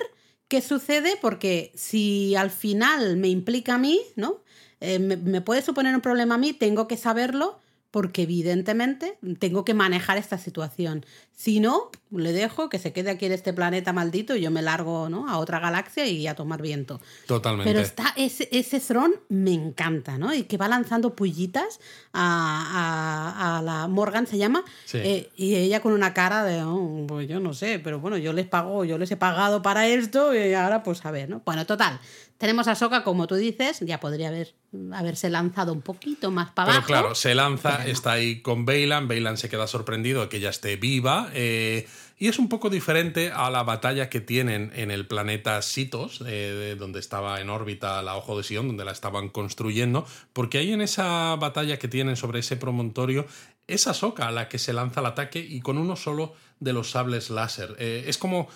[0.47, 4.41] qué sucede, porque si al final me implica a mí, ¿no?
[4.79, 7.59] Eh, me, me puede suponer un problema a mí, tengo que saberlo,
[7.95, 11.05] porque evidentemente tengo que manejar esta situación.
[11.37, 14.61] Si no, le dejo que se quede aquí en este planeta maldito y yo me
[14.61, 15.27] largo ¿no?
[15.29, 17.01] a otra galaxia y a tomar viento.
[17.27, 17.69] Totalmente.
[17.69, 20.33] Pero está ese, ese Thron me encanta, ¿no?
[20.33, 21.81] Y que va lanzando pullitas
[22.13, 24.99] a, a- a la Morgan, se llama, Sí.
[24.99, 28.31] eh, y ella con una cara de, "Oh, pues yo no sé, pero bueno, yo
[28.33, 31.41] les pago, yo les he pagado para esto y ahora pues a ver, ¿no?
[31.45, 31.99] Bueno, total,
[32.37, 34.55] tenemos a Soka, como tú dices, ya podría haber,
[34.93, 36.87] haberse lanzado un poquito más para Pero abajo.
[36.87, 40.49] claro, se lanza, Pero está ahí con Bailan, Bailan se queda sorprendido de que ella
[40.49, 45.05] esté viva, eh, y es un poco diferente a la batalla que tienen en el
[45.05, 49.27] planeta Sitos, eh, de donde estaba en órbita la Ojo de Sion, donde la estaban
[49.27, 53.25] construyendo, porque ahí en esa batalla que tienen sobre ese promontorio,
[53.67, 57.29] es Ahsoka la que se lanza al ataque y con uno solo de los sables
[57.29, 57.75] láser.
[57.79, 58.47] Eh, es como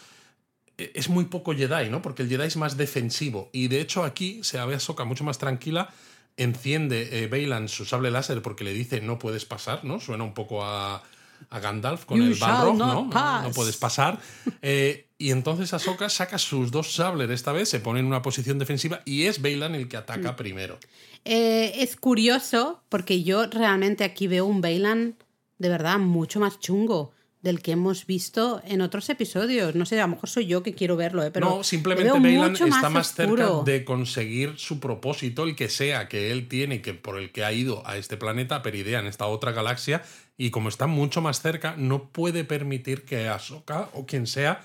[0.78, 2.02] es muy poco Jedi, ¿no?
[2.02, 3.50] Porque el Jedi es más defensivo.
[3.52, 5.90] Y de hecho aquí se ve a Ahsoka mucho más tranquila.
[6.38, 10.00] Enciende eh, su sable láser porque le dice no puedes pasar, ¿no?
[10.00, 11.04] Suena un poco a,
[11.50, 12.94] a Gandalf con You el Balrog, ¿no?
[13.06, 13.44] No, pass.
[13.44, 14.20] No puedes pasar.
[14.62, 18.58] Eh, y entonces Ahsoka saca sus dos sables esta vez, se pone en una posición
[18.60, 20.00] defensiva y es Bailan el que Mm.
[20.00, 20.78] ataca primero.
[21.26, 25.16] Eh, es curioso porque yo realmente aquí veo un Bailan
[25.58, 27.12] de verdad mucho más chungo
[27.42, 29.74] del que hemos visto en otros episodios.
[29.76, 31.32] No sé, a lo mejor soy yo que quiero verlo, ¿eh?
[31.32, 36.08] pero no, le simplemente Bailan está más cerca de conseguir su propósito, el que sea
[36.10, 39.26] que él tiene que por el que ha ido a este planeta, Peridea, en esta
[39.26, 40.02] otra galaxia,
[40.40, 44.64] y como está mucho más cerca, no puede permitir que Ahsoka o quien sea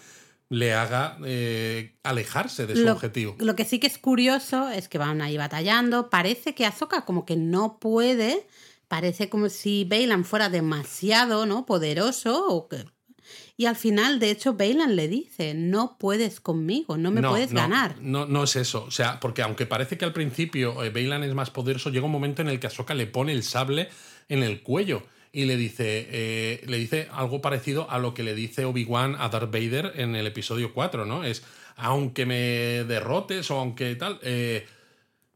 [0.48, 3.34] le haga eh, alejarse de su lo, objetivo.
[3.40, 6.10] lo que sí que es curioso es que van ahí batallando.
[6.10, 8.46] Parece que Ahsoka como que no puede.
[8.86, 11.66] Parece como si Bailan fuera demasiado ¿no?
[11.66, 12.46] poderoso.
[12.46, 12.84] O que...
[13.56, 17.62] Y al final, de hecho, Bailan le dice, no puedes conmigo, no me puedes no,
[17.62, 17.96] ganar.
[18.00, 18.84] No, no es eso.
[18.84, 22.12] O sea, porque aunque parece que al principio eh, Bailan es más poderoso, llega un
[22.12, 23.88] momento en el que Ahsoka le pone el sable
[24.28, 25.02] en el cuello
[25.34, 29.28] y le dice, eh, le dice algo parecido a lo que le dice Obi-Wan a
[29.28, 31.24] Darth Vader en el episodio 4, ¿no?
[31.24, 31.42] Es,
[31.76, 32.36] aunque me
[32.84, 34.66] derrotes o aunque tal, eh,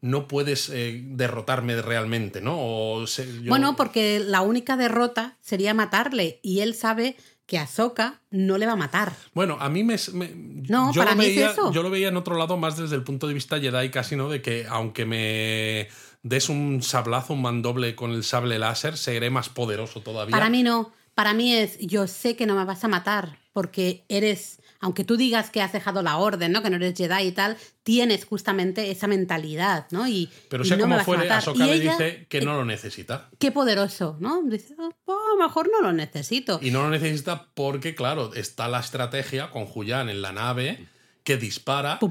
[0.01, 2.55] no puedes eh, derrotarme realmente, ¿no?
[2.59, 8.21] O se- yo- Bueno, porque la única derrota sería matarle y él sabe que Ahsoka
[8.31, 9.13] no le va a matar.
[9.35, 9.97] Bueno, a mí me.
[10.13, 10.31] me-
[10.69, 11.73] No, yo para lo mí es veía, eso.
[11.73, 14.29] Yo lo veía en otro lado más desde el punto de vista Jedi, casi, ¿no?
[14.29, 15.89] De que aunque me
[16.23, 20.33] des un sablazo, un mandoble con el sable láser, seré más poderoso todavía.
[20.33, 20.93] Para mí no.
[21.15, 25.17] Para mí es, yo sé que no me vas a matar porque eres, aunque tú
[25.17, 26.63] digas que has dejado la orden, ¿no?
[26.63, 30.07] Que no eres Jedi y tal, tienes justamente esa mentalidad, ¿no?
[30.07, 31.39] Y, Pero y sea no me como vas a fuere, matar.
[31.39, 33.31] Ahsoka Y le ella, dice que no lo necesita.
[33.41, 34.43] Qué poderoso, ¿no?
[34.45, 36.61] Dice, "Oh, a lo mejor no lo necesito.
[36.63, 40.87] Y no lo necesita porque, claro, está la estrategia con Julián en la nave
[41.29, 42.11] que dispara Pum,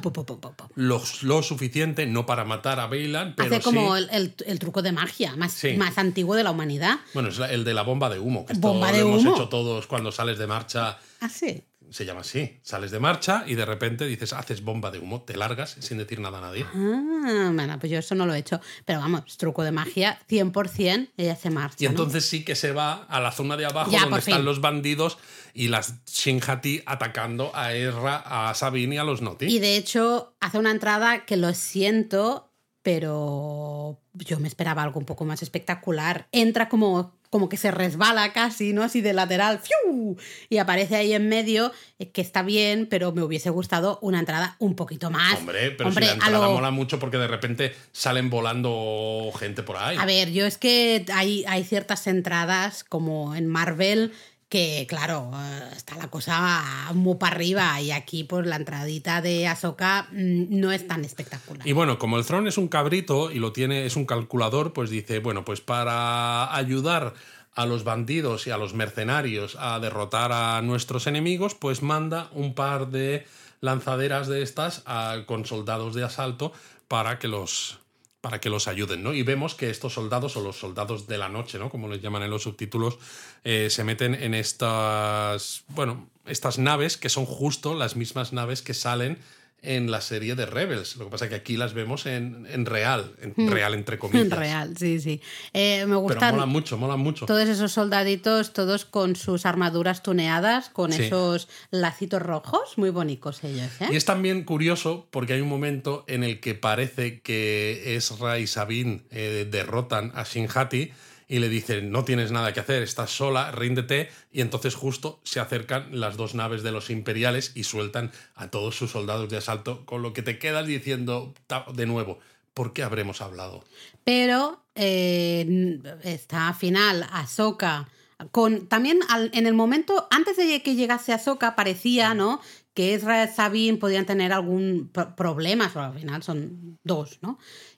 [0.75, 4.59] lo, lo suficiente, no para matar a Bailan, pero Hace como sí- el, el- el
[4.59, 5.73] truco de magia más, Sí.
[5.75, 6.99] más antiguo de la humanidad.
[7.15, 9.21] Bueno, es la- el de la bomba de humo, que esto Bomba de lo hemos
[9.23, 9.33] humo.
[9.33, 11.63] hecho todos cuando sales de marcha Ah, sí.
[11.89, 12.59] se llama así.
[12.61, 16.19] Sales de marcha y de repente dices, haces bomba de humo, te largas sin decir
[16.19, 16.63] nada a nadie.
[16.75, 18.61] Ah, bueno, pues yo eso no lo he hecho.
[18.85, 21.77] Pero vamos, truco de magia, 100%, ella se marcha.
[21.79, 21.89] Y ¿no?
[21.91, 25.17] entonces sí que se va a la zona de abajo Ya, donde están los bandidos
[25.57, 29.47] y las Shinhati atacando a Erra, a Sabine y a los Noti.
[29.47, 32.51] Y de hecho, hace una entrada que lo siento,
[32.83, 36.27] pero yo me esperaba algo un poco más espectacular.
[36.31, 38.83] Entra como, como que se resbala casi, ¿no?
[38.83, 40.15] Así de lateral, ¡fiu!
[40.49, 44.55] y aparece ahí en medio, eh, que está bien, pero me hubiese gustado una entrada
[44.59, 45.39] un poquito más.
[45.39, 49.63] Hombre, pero Hombre, si la entrada lo- mola mucho porque de repente salen volando gente
[49.63, 49.97] por ahí.
[49.97, 54.13] A ver, yo es que hay, hay ciertas entradas como en Marvel
[54.49, 59.47] que, claro, eh, está la cosa muy para arriba y aquí pues la entradita de
[59.47, 61.67] Ahsoka mm, no es tan espectacular.
[61.67, 64.89] Y bueno, como el Throne es un cabrito y lo tiene, es un calculador, pues
[64.89, 67.13] dice, bueno, pues para ayudar
[67.55, 72.53] a los bandidos y a los mercenarios a derrotar a nuestros enemigos, pues manda un
[72.53, 73.25] par de
[73.61, 76.53] lanzaderas de estas a- con soldados de asalto
[76.87, 77.79] para que los
[78.21, 79.13] para que los ayuden, ¿no?
[79.13, 81.69] Y vemos que estos soldados, o los soldados de la noche, ¿no?
[81.69, 82.97] Como les llaman en los subtítulos,
[83.43, 88.73] eh, se meten en estas, bueno, estas naves que son justo las mismas naves que
[88.73, 89.19] salen
[89.61, 90.95] en la serie de Rebels.
[90.97, 94.25] Lo que pasa es que aquí las vemos en, en real, en real entre comillas.
[94.27, 95.21] En real, sí, sí.
[95.53, 97.25] Eh, me Pero gustan mola mucho, mola mucho.
[97.25, 101.03] todos esos soldaditos, todos con sus armaduras tuneadas, con Sí.
[101.03, 103.87] esos lacitos rojos, muy bonitos ellos, ¿eh?
[103.91, 108.47] Y es también curioso porque hay un momento en el que parece que Ezra y
[108.47, 110.91] Sabine eh, derrotan a Shinhati
[111.27, 114.09] y le dicen, no tienes nada que hacer, estás sola, ríndete.
[114.31, 118.75] Y entonces justo se acercan las dos naves de los imperiales y sueltan a todos
[118.77, 121.33] sus soldados de asalto, con lo que te quedas diciendo
[121.73, 122.19] de nuevo,
[122.53, 123.63] ¿por qué habremos hablado?
[124.03, 127.87] Pero eh, está final Ahsoka
[128.31, 132.41] Con, también al- en el momento, antes de que llegase Ahsoka, parecía, ¿no?
[132.73, 137.37] Que Ezra y Sabine podían tener algún pro- problema, pero al final son dos, ¿no?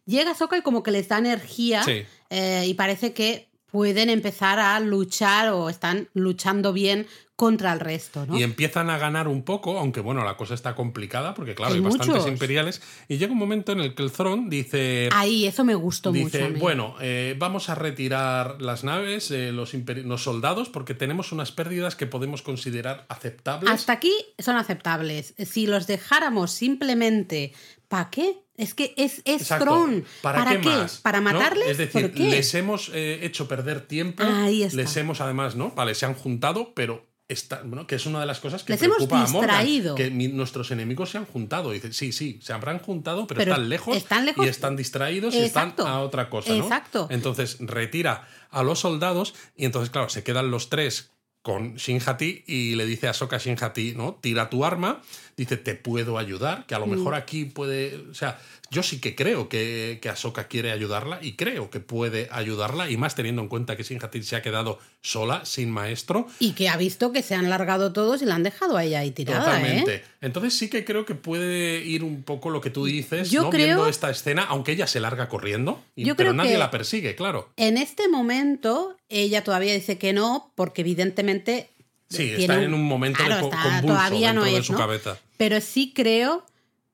[0.09, 2.03] Llega Ahsoka y como que les da energía Sí.
[2.29, 7.05] eh, y parece que pueden empezar a luchar o están luchando bien
[7.35, 8.37] contra el resto, ¿no?
[8.37, 11.77] Y empiezan a ganar un poco, aunque bueno, la cosa está complicada porque claro, Hay
[11.79, 12.81] hay, bastantes imperiales.
[13.07, 15.07] Y llega un momento en el que el Throne dice...
[15.13, 16.25] Ahí, eso me gustó mucho.
[16.25, 16.59] Dice, mí.
[16.59, 21.95] bueno, eh, vamos a retirar las naves, eh, los, los soldados, porque tenemos unas pérdidas
[21.95, 23.71] que podemos considerar aceptables.
[23.71, 25.33] Hasta aquí son aceptables.
[25.37, 27.53] Si los dejáramos simplemente,
[27.87, 28.35] ¿para qué?
[28.59, 29.47] Es que es, es.
[29.47, 30.05] Tron.
[30.21, 30.97] ¿Para, qué, más?
[30.97, 31.31] ¿Para ¿no?
[31.31, 31.69] matarles?
[31.69, 32.23] Es decir, ¿Por qué?
[32.29, 34.21] les hemos eh, hecho perder tiempo.
[34.23, 34.75] Ahí está.
[34.77, 35.71] Les hemos además, ¿no?
[35.71, 38.81] Vale, se han juntado, pero está, bueno, que es una de las cosas que Les
[38.81, 39.95] hemos preocupa a Morgan, distraído.
[39.95, 41.71] que mi- nuestros enemigos se han juntado.
[41.71, 44.45] Dice, sí, sí, se habrán juntado, pero, Pero están, lejos están lejos.
[44.45, 46.63] y están distraídos y están a otra cosa, ¿no?
[46.63, 47.07] Exacto.
[47.11, 52.75] Entonces retira a los soldados y entonces, claro, se quedan los tres con Shinjati y
[52.75, 54.17] le dice a Soka Shinjati, ¿no?
[54.21, 55.01] Tira tu arma,
[55.43, 56.91] dice, te puedo ayudar, que a lo Mm.
[56.91, 58.39] mejor aquí puede, o sea,
[58.71, 62.97] yo sí que creo que, que Ahsoka quiere ayudarla y creo que puede ayudarla, y
[62.97, 66.27] más teniendo en cuenta que Shinjati se ha quedado sola, sin maestro.
[66.39, 68.99] Y que ha visto que se han largado todos y la han dejado a ella
[68.99, 69.95] ahí tirada, Totalmente.
[69.95, 70.03] ¿eh?
[70.21, 73.49] Entonces sí que creo que puede ir un poco lo que tú dices, Yo ¿no?
[73.49, 76.57] creo- Viendo esta escena, aunque ella se larga corriendo, y- Yo pero creo nadie que-
[76.59, 77.49] la persigue, claro.
[77.57, 81.69] En este momento, ella todavía dice que no, porque evidentemente.
[82.11, 84.79] Sí, está en un momento Claro, de co- está- convulso todavía no de su ¿no?
[84.79, 85.17] cabeza.
[85.39, 86.45] Pero sí creo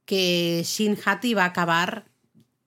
[0.05, 2.05] que Shin Hati va a acabar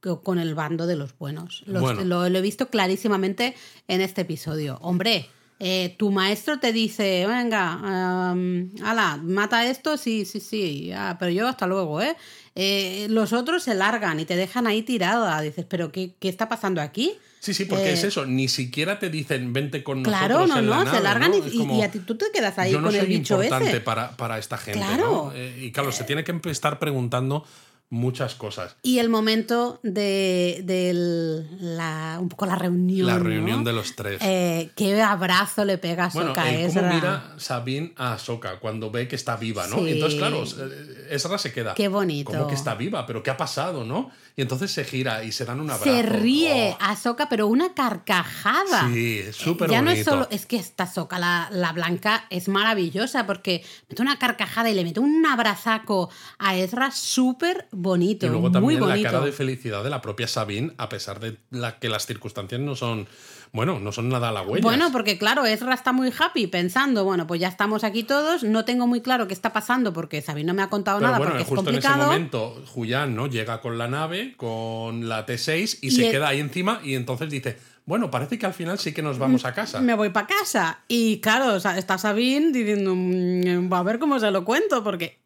[0.00, 1.62] co- con el bando de los buenos.
[1.66, 2.02] Los- Bueno.
[2.04, 3.54] lo, lo he visto clarísimamente
[3.86, 4.78] en este episodio.
[4.82, 5.28] Hombre,
[5.60, 11.46] eh, tu maestro te dice, venga, um, ala, mata esto, sí, sí, sí, pero yo
[11.46, 12.16] hasta luego, ¿eh?
[12.56, 15.40] Eh, Los otros se largan y te dejan ahí tirada.
[15.42, 17.12] Dices, pero ¿qué, qué está pasando aquí?
[17.40, 20.58] Sí, sí, porque Eh, es eso, ni siquiera te dicen vente con Claro, nosotros no,
[20.58, 21.36] en la no, nave, se largan ¿no?
[21.46, 23.34] y, como, y a ti tú te quedas ahí yo no con el soy bicho
[23.34, 23.80] importante ese.
[23.80, 25.26] para, para esta gente, Claro.
[25.26, 25.32] ¿no?
[25.34, 27.44] Eh, y claro, se tiene que estar preguntando
[27.90, 28.76] muchas cosas.
[28.82, 33.06] Y el momento de, del- la, un poco la reunión.
[33.06, 34.20] La reunión de los tres.
[34.22, 38.90] Eh, qué abrazo le pega a Bueno, Sokka el cómo mira Sabine a Ahsoka cuando
[38.90, 39.78] ve que está viva, ¿no?
[39.78, 39.92] Sí.
[39.92, 41.72] Entonces, claro, eh, Ezra se queda.
[41.74, 42.30] Qué bonito.
[42.30, 43.06] ¿Cómo que está viva?
[43.06, 44.10] ¿Pero qué ha pasado, no?
[44.38, 45.92] Y entonces se gira y se dan un abrazo.
[45.92, 48.88] Se ríe Oh, a Sokka, pero una carcajada.
[48.92, 52.46] Sí, es súper Ya no es solo, es que esta Sokka, la, la blanca, es
[52.48, 56.08] maravillosa porque mete una carcajada y le mete un abrazaco
[56.38, 58.26] a Ezra súper bonito.
[58.26, 59.10] Y luego muy también la bonito.
[59.10, 62.76] cara de felicidad de la propia Sabine, a pesar de la, que las circunstancias no
[62.76, 63.08] son,
[63.52, 64.62] bueno, no son nada halagüeñas.
[64.62, 68.64] Bueno, porque claro, Ezra está muy happy pensando, bueno, pues ya estamos aquí todos, no
[68.64, 71.32] tengo muy claro qué está pasando porque Sabine no me ha contado Pero nada bueno,
[71.32, 73.26] porque es justo en ese momento, Julián ¿no?
[73.26, 76.94] llega con la nave, con la T6, y, Y se el- queda ahí encima, y
[76.94, 79.80] entonces dice, bueno, parece que al final sí que nos vamos a casa.
[79.80, 80.80] Me voy para casa.
[80.88, 85.18] Y claro, está Sabine diciendo, "Mm, a ver cómo se lo cuento, porque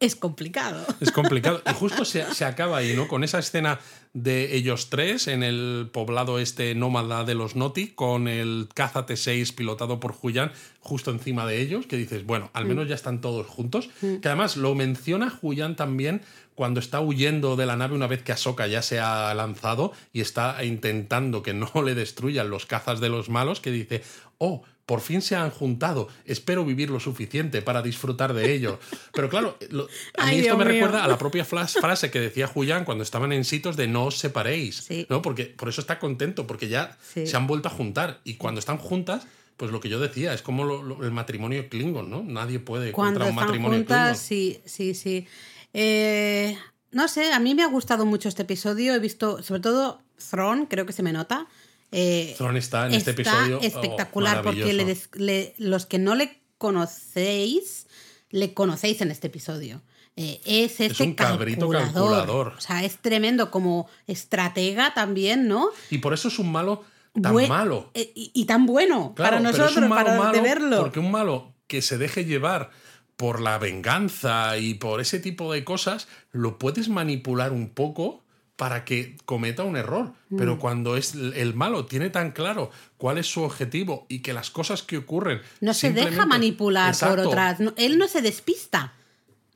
[0.00, 0.86] es complicado.
[1.00, 1.60] Es complicado.
[1.68, 3.08] Y justo se, se acaba ahí, ¿no?
[3.08, 3.80] Con esa escena
[4.12, 9.54] de ellos tres en el poblado este nómada de los Noti, con el caza T6
[9.54, 13.46] pilotado por Julián justo encima de ellos, que dices, bueno, al menos ya están todos
[13.46, 13.90] juntos.
[14.00, 16.22] Que además lo menciona Julián también
[16.54, 20.20] cuando está huyendo de la nave una vez que Ahsoka ya se ha lanzado y
[20.20, 24.02] está intentando que no le destruyan los cazas de los malos, que dice,
[24.38, 28.80] oh, por fin se han juntado, espero vivir lo suficiente para disfrutar de ello.
[29.12, 29.84] Pero claro, lo-
[30.16, 30.72] a mí Ay, esto Dios me mío.
[30.74, 34.16] recuerda a la propia frase que decía Julián cuando estaban en sitios de no os
[34.16, 35.06] separéis, Sí.
[35.10, 35.20] ¿no?
[35.20, 37.26] Porque por eso está contento, porque ya Sí.
[37.26, 39.26] se han vuelto a juntar y cuando están juntas,
[39.58, 42.22] pues lo que yo decía, es como lo- lo- el matrimonio Klingon, ¿no?
[42.22, 45.26] Nadie puede Cuando contra un están matrimonio juntas, sí, sí, sí.
[45.74, 46.56] Eh,
[46.92, 48.94] no sé, a mí me ha gustado mucho este episodio.
[48.94, 51.46] He visto, sobre todo, Thrawn, creo que se me nota.
[51.90, 55.08] Eh, está en este episodio, oh, espectacular porque le maravilloso.
[55.14, 57.86] des- le- los que no le conocéis,
[58.30, 59.82] le conocéis en este episodio.
[60.16, 61.92] Eh, es este un cabrito calculador.
[61.94, 62.54] calculador.
[62.58, 65.68] O sea, es tremendo como estratega también, ¿no?
[65.90, 66.84] Y por eso es un malo
[67.22, 67.90] tan malo.
[67.94, 70.40] eh, Y, y tan bueno Claro, para pero nosotros, es un malo para malo de
[70.40, 70.78] verlo.
[70.80, 72.70] Porque un malo que se deje llevar
[73.16, 78.24] por la venganza y por ese tipo de cosas, lo puedes manipular un poco
[78.58, 80.12] para que cometa un error.
[80.30, 80.36] Mm.
[80.36, 84.50] Pero cuando es el malo tiene tan claro cuál es su objetivo y que las
[84.50, 85.40] cosas que ocurren.
[85.60, 87.60] No se deja manipular por otras.
[87.60, 88.94] no- él no se despista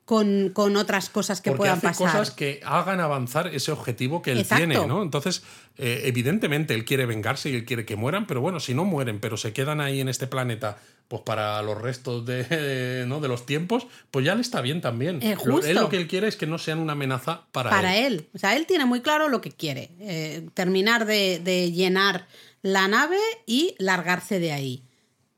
[0.05, 2.11] con, con otras cosas que porque puedan hace pasar.
[2.11, 4.67] cosas que hagan avanzar ese objetivo que él Exacto.
[4.67, 5.03] tiene, ¿no?
[5.03, 5.43] Entonces,
[5.79, 9.21] eh, evidentemente, él quiere vengarse y él quiere que mueran, pero bueno, si no mueren,
[9.21, 10.79] pero se quedan ahí en este planeta,
[11.09, 13.21] pues para los restos de, ¿no?
[13.21, 15.23] de los tiempos, pues ya le está bien también.
[15.23, 15.67] Eh, Lo- justo.
[15.69, 18.15] él lo que él quiere es que no sean una amenaza para, para él.
[18.15, 18.29] él.
[18.35, 19.91] O sea, él tiene muy claro lo que quiere.
[20.01, 22.27] eh, terminar de, de llenar
[22.63, 24.83] la nave y largarse de ahí.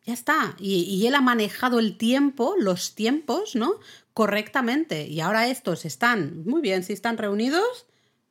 [0.06, 0.54] Ya está.
[0.58, 3.72] Y, y él ha manejado el tiempo, los tiempos, ¿no?
[4.14, 5.06] Correctamente.
[5.06, 7.86] Y ahora estos están, muy bien, si están reunidos,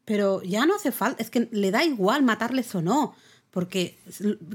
[0.06, 3.16] pero ya no hace falta, es que le da igual matarles o no.
[3.52, 4.00] Porque,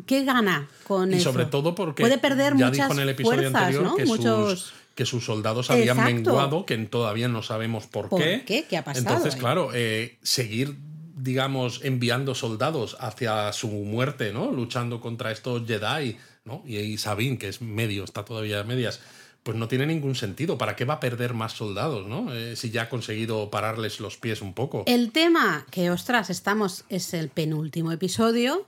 [0.06, 1.30] ¿qué gana con Y eso?
[1.30, 3.94] sobre todo porque Puede perder ya muchas dijo en el episodio fuerzas, anterior ¿no?
[3.94, 4.60] que, Muchos...
[4.60, 6.14] sus, que sus soldados habían Exacto.
[6.14, 8.42] menguado, que todavía no sabemos por, ¿Por qué.
[8.44, 8.64] qué?
[8.68, 10.76] ¿Qué ha pasado Entonces, claro, eh, seguir,
[11.14, 14.50] digamos, enviando soldados hacia su muerte, ¿no?
[14.50, 16.64] Luchando contra estos Jedi, ¿no?
[16.66, 19.00] Y ahí Sabine, que es medio, está todavía a medias.
[19.42, 20.58] Pues no tiene ningún sentido.
[20.58, 22.34] ¿Para qué va a perder más soldados, no?
[22.34, 24.84] Eh, si ya ha conseguido pararles los pies un poco.
[24.86, 28.66] El tema que, ostras, estamos, es el penúltimo episodio.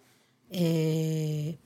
[0.51, 1.57] Eh,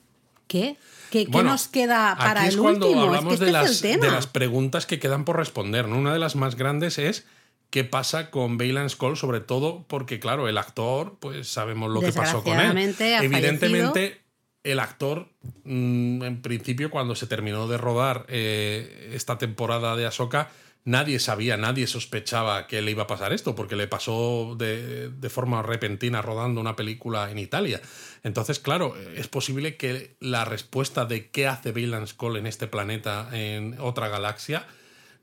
[0.48, 0.76] ¿Qué?
[1.10, 3.04] ¿Qué, qué nos queda para aquí es el cuando último?
[3.04, 4.06] hablamos es que de, este las, es el tema.
[4.06, 5.86] de las preguntas que quedan por responder.
[5.86, 5.96] ¿no?
[5.96, 7.24] Una de las más grandes es
[7.70, 12.12] qué pasa con Baylan Skoll, sobre todo porque, claro, el actor, pues sabemos lo que
[12.12, 12.94] pasó con él.
[13.00, 14.20] Ha Evidentemente,
[14.64, 15.28] el actor,
[15.64, 20.50] mm, en principio, cuando se terminó de rodar eh, esta temporada de Ahsoka,
[20.84, 25.30] nadie sabía, nadie sospechaba que le iba a pasar esto, porque le pasó de, de
[25.30, 27.80] forma repentina rodando una película en Italia.
[28.22, 33.28] Entonces, claro, es posible que la respuesta de qué hace Baylan Skoll en este planeta,
[33.32, 34.66] en otra galaxia,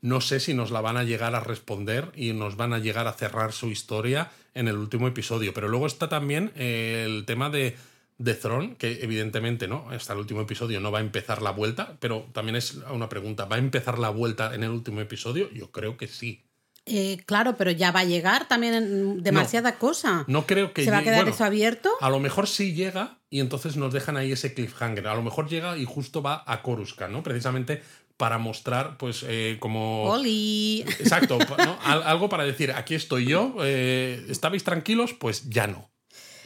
[0.02, 3.06] no sé si nos la van a llegar a responder y nos van a llegar
[3.06, 5.54] a cerrar su historia en el último episodio.
[5.54, 7.76] Pero luego está también eh, el tema de,
[8.22, 11.96] de Thrawn, que evidentemente no, hasta el último episodio no va a empezar la vuelta,
[12.00, 15.50] pero también es una pregunta, ¿va a empezar la vuelta en el último episodio?
[15.52, 16.44] Yo creo que sí.
[16.84, 20.24] Eh, claro, pero ya va a llegar también demasiada cosa.
[20.26, 21.90] No creo que ¿Se va a quedar bueno, eso abierto?
[22.00, 25.06] A lo mejor sí llega y entonces nos dejan ahí ese cliffhanger.
[25.06, 27.22] A lo mejor llega y justo va a Coruscant, ¿no?
[27.22, 27.82] Precisamente
[28.16, 30.04] para mostrar, pues, eh, como...
[30.10, 30.84] ¡Oli!
[30.98, 31.78] Exacto, ¿no?
[31.84, 35.12] Al- algo para decir, aquí estoy yo, eh, ¿estabais tranquilos?
[35.12, 35.91] Pues ya no.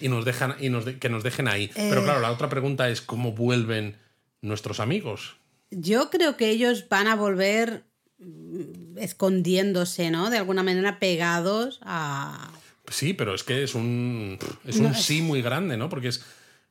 [0.01, 1.70] Y nos dejan, y nos de- que nos dejen ahí.
[1.74, 2.05] Pero Eh.
[2.05, 3.97] claro, la otra pregunta es cómo vuelven
[4.42, 5.36] nuestros amigos.
[5.70, 7.84] Yo creo que ellos van a volver
[8.18, 10.30] mm, escondiéndose, ¿no?
[10.30, 12.51] De alguna manera pegados a...
[12.88, 15.88] Sí, pero es que es un, es un sí muy grande, ¿no?
[15.88, 16.24] Porque es,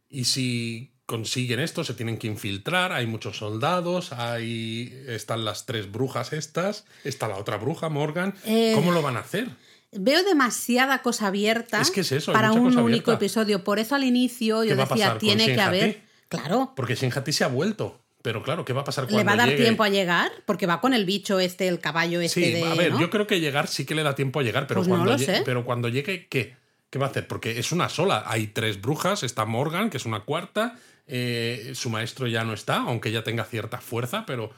[0.09, 5.91] y si consiguen esto, se tienen que infiltrar, hay muchos soldados, hay, están las tres
[5.91, 8.34] brujas estas, está la otra bruja, Morgan.
[8.45, 8.71] Eh.
[8.73, 9.49] ¿Cómo lo van a hacer?
[9.97, 13.13] Veo demasiada cosa abierta Es que es eso, para un único abierta.
[13.13, 13.63] episodio.
[13.63, 16.01] Por eso al inicio ¿Qué yo decía, tiene que haber...
[16.27, 18.01] Claro, Porque Shinjati se ha vuelto.
[18.21, 19.61] Pero claro, ¿qué va a pasar cuando ¿le va a dar llegue?
[19.63, 20.31] tiempo a llegar?
[20.47, 22.63] Porque va con el bicho este, el caballo este Sí, de...
[22.63, 22.99] a ver, ¿no?
[22.99, 25.43] yo creo que llegar sí que le da tiempo a llegar, pero, Pues cuando, llegue,
[25.45, 26.55] pero cuando llegue, ¿qué?
[26.89, 27.27] ¿Qué va a hacer?
[27.27, 28.23] Porque es una sola.
[28.25, 30.75] Hay tres brujas, está Morgan, que es una cuarta,
[31.05, 34.49] eh, su maestro ya no está, aunque ya tenga cierta fuerza, pero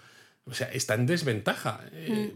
[0.46, 1.82] o sea, está en desventaja.
[1.92, 2.34] Eh,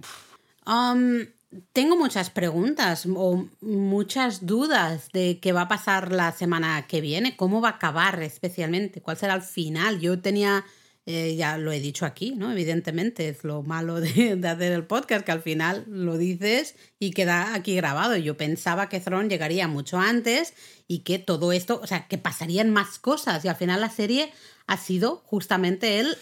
[0.68, 1.26] Um,
[1.74, 7.36] tengo muchas preguntas o muchas dudas de qué va a pasar la semana que viene,
[7.36, 10.00] cómo va a acabar especialmente, cuál será el final.
[10.00, 10.66] Yo tenía,
[11.06, 12.52] eh, ya lo he dicho aquí, ¿no?
[12.52, 17.12] Evidentemente es lo malo de, de hacer el podcast, que al final lo dices y
[17.12, 18.16] queda aquí grabado.
[18.16, 20.54] Yo pensaba que Thrawn llegaría mucho antes
[20.88, 24.32] y que todo esto, o sea, que pasarían más cosas y al final la serie
[24.68, 26.18] ha sido justamente el...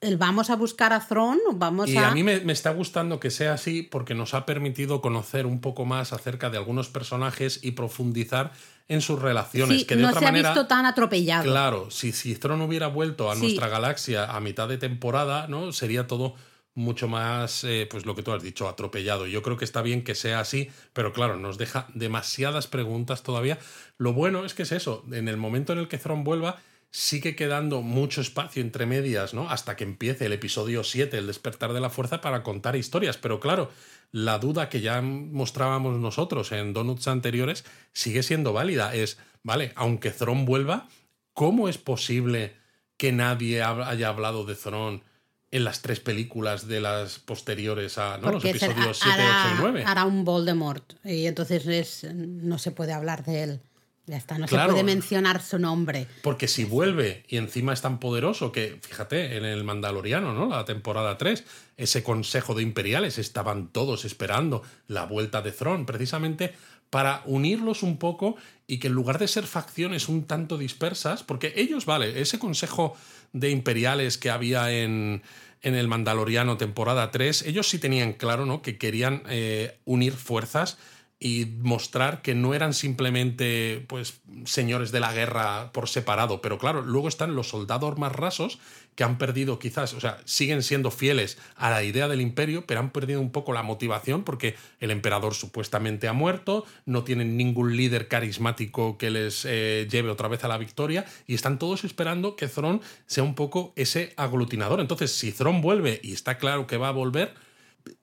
[0.00, 2.08] El vamos a buscar a Thrawn, vamos Y a...
[2.08, 5.60] a mí me, me está gustando que sea así porque nos ha permitido conocer un
[5.60, 8.52] poco más acerca de algunos personajes y profundizar
[8.88, 9.80] en sus relaciones.
[9.80, 11.44] Sí, que de no otra se manera, ha visto tan atropellado.
[11.44, 13.40] Claro, si, si Thrawn hubiera vuelto a Sí.
[13.42, 15.72] nuestra galaxia a mitad de temporada, ¿no?
[15.72, 16.34] Sería todo
[16.76, 19.26] mucho más, eh, pues lo que tú has dicho, atropellado.
[19.26, 23.58] Yo creo que está bien que sea así, pero claro, nos deja demasiadas preguntas todavía.
[23.96, 26.56] Lo bueno es que es eso, en el momento en el que Thrawn vuelva,
[26.96, 29.50] sigue quedando mucho espacio entre medias, ¿no?
[29.50, 33.16] Hasta que empiece el episodio 7, el despertar de la fuerza, para contar historias.
[33.16, 33.68] Pero claro,
[34.12, 38.94] la duda que ya mostrábamos nosotros en donuts anteriores sigue siendo válida.
[38.94, 40.88] Es, vale, aunque Thrawn vuelva,
[41.32, 42.54] ¿cómo es posible
[42.96, 45.02] que nadie haya hablado de Thrawn
[45.50, 48.30] en las tres películas de las posteriores a ¿no?
[48.30, 49.84] los episodios 7, 8 y hará, 9?
[49.84, 53.60] hará un Voldemort y entonces es- no se puede hablar de él.
[54.06, 54.70] Ya está, no Claro.
[54.70, 56.06] se puede mencionar su nombre.
[56.22, 60.46] Porque si vuelve y encima es tan poderoso que, fíjate, en el Mandaloriano, ¿no?
[60.48, 61.42] La temporada 3,
[61.78, 66.52] ese consejo de imperiales estaban todos esperando la vuelta de Thrawn, precisamente
[66.90, 68.36] para unirlos un poco
[68.66, 72.94] y que en lugar de ser facciones un tanto dispersas, porque ellos, vale, ese consejo
[73.32, 75.22] de imperiales que había en,
[75.62, 78.60] en el Mandaloriano temporada 3, ellos sí tenían claro, ¿no?
[78.62, 80.76] Que querían eh, unir fuerzas
[81.18, 86.82] y mostrar que no eran simplemente pues señores de la guerra por separado, pero claro,
[86.82, 88.58] luego están los soldados más rasos
[88.94, 92.80] que han perdido quizás, o sea, siguen siendo fieles a la idea del imperio, pero
[92.80, 97.76] han perdido un poco la motivación porque el emperador supuestamente ha muerto, no tienen ningún
[97.76, 102.36] líder carismático que les eh, lleve otra vez a la victoria y están todos esperando
[102.36, 104.80] que Thron sea un poco ese aglutinador.
[104.80, 107.34] Entonces, si Thron vuelve y está claro que va a volver,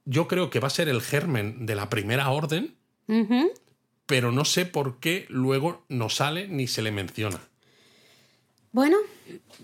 [0.05, 2.80] yo creo que va a ser el germen de la primera orden
[4.05, 7.39] pero no sé por qué luego no sale ni se le menciona.
[8.73, 8.97] Bueno,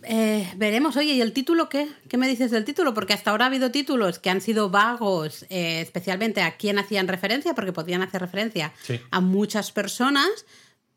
[0.04, 0.98] eh, veremos.
[0.98, 1.88] Oye, ¿y el título qué?
[2.10, 2.94] ¿Qué me dices del título?
[2.94, 7.08] Porque hasta ahora ha habido títulos que han sido vagos, eh, especialmente a quién hacían
[7.08, 8.74] referencia, porque podían hacer referencia
[9.12, 10.46] a muchas personas,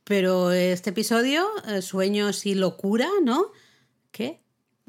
[0.03, 3.47] pero este episodio, eh, Sueños y Locura, ¿no?
[4.11, 4.41] ¿Qué?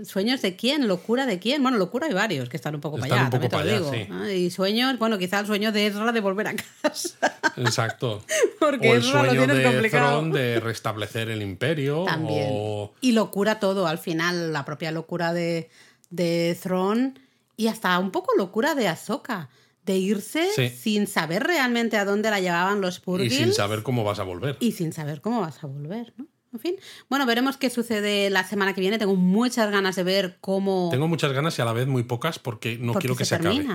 [0.05, 0.87] ¿Sueños de quién?
[0.87, 1.61] ¿Locura de quién?
[1.61, 4.25] Bueno, locura hay varios que están un poco para allá, también te lo digo.
[4.29, 7.39] Y sueños, bueno, quizá el sueño de Ezra de volver a casa.
[7.57, 8.23] Exacto.
[8.59, 12.03] Porque o el sueño de Thron de restablecer el imperio.
[12.07, 12.89] También.
[13.01, 15.69] Y locura todo, al final, la propia locura de,
[16.09, 17.19] de Thron
[17.57, 19.49] y hasta un poco locura de Ahsoka.
[19.83, 23.33] De irse sin saber realmente a dónde la llevaban los Purgils.
[23.33, 24.57] Y sin saber cómo vas a volver.
[24.59, 26.27] Y sin saber cómo vas a volver, ¿no?
[26.53, 26.75] En fin.
[27.09, 28.97] Bueno, veremos qué sucede la semana que viene.
[28.97, 30.89] Tengo muchas ganas de ver cómo.
[30.91, 33.65] Tengo muchas ganas y a la vez muy pocas porque no quiero que se, acabe.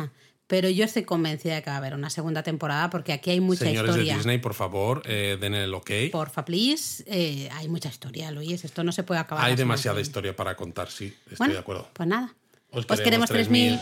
[0.46, 3.40] Pero yo estoy convencida de que va a haber una segunda temporada porque aquí hay
[3.40, 3.92] mucha historia.
[3.92, 5.90] Señores de Disney, por favor, eh, den el ok.
[6.12, 7.02] Porfa, please.
[7.08, 8.64] Eh, hay mucha historia, Luis.
[8.64, 9.44] Esto no se puede acabar.
[9.44, 11.12] Hay demasiada historia para contar, sí.
[11.30, 11.88] Estoy de acuerdo.
[11.92, 12.34] Pues nada.
[12.70, 13.78] Os queremos, 3000.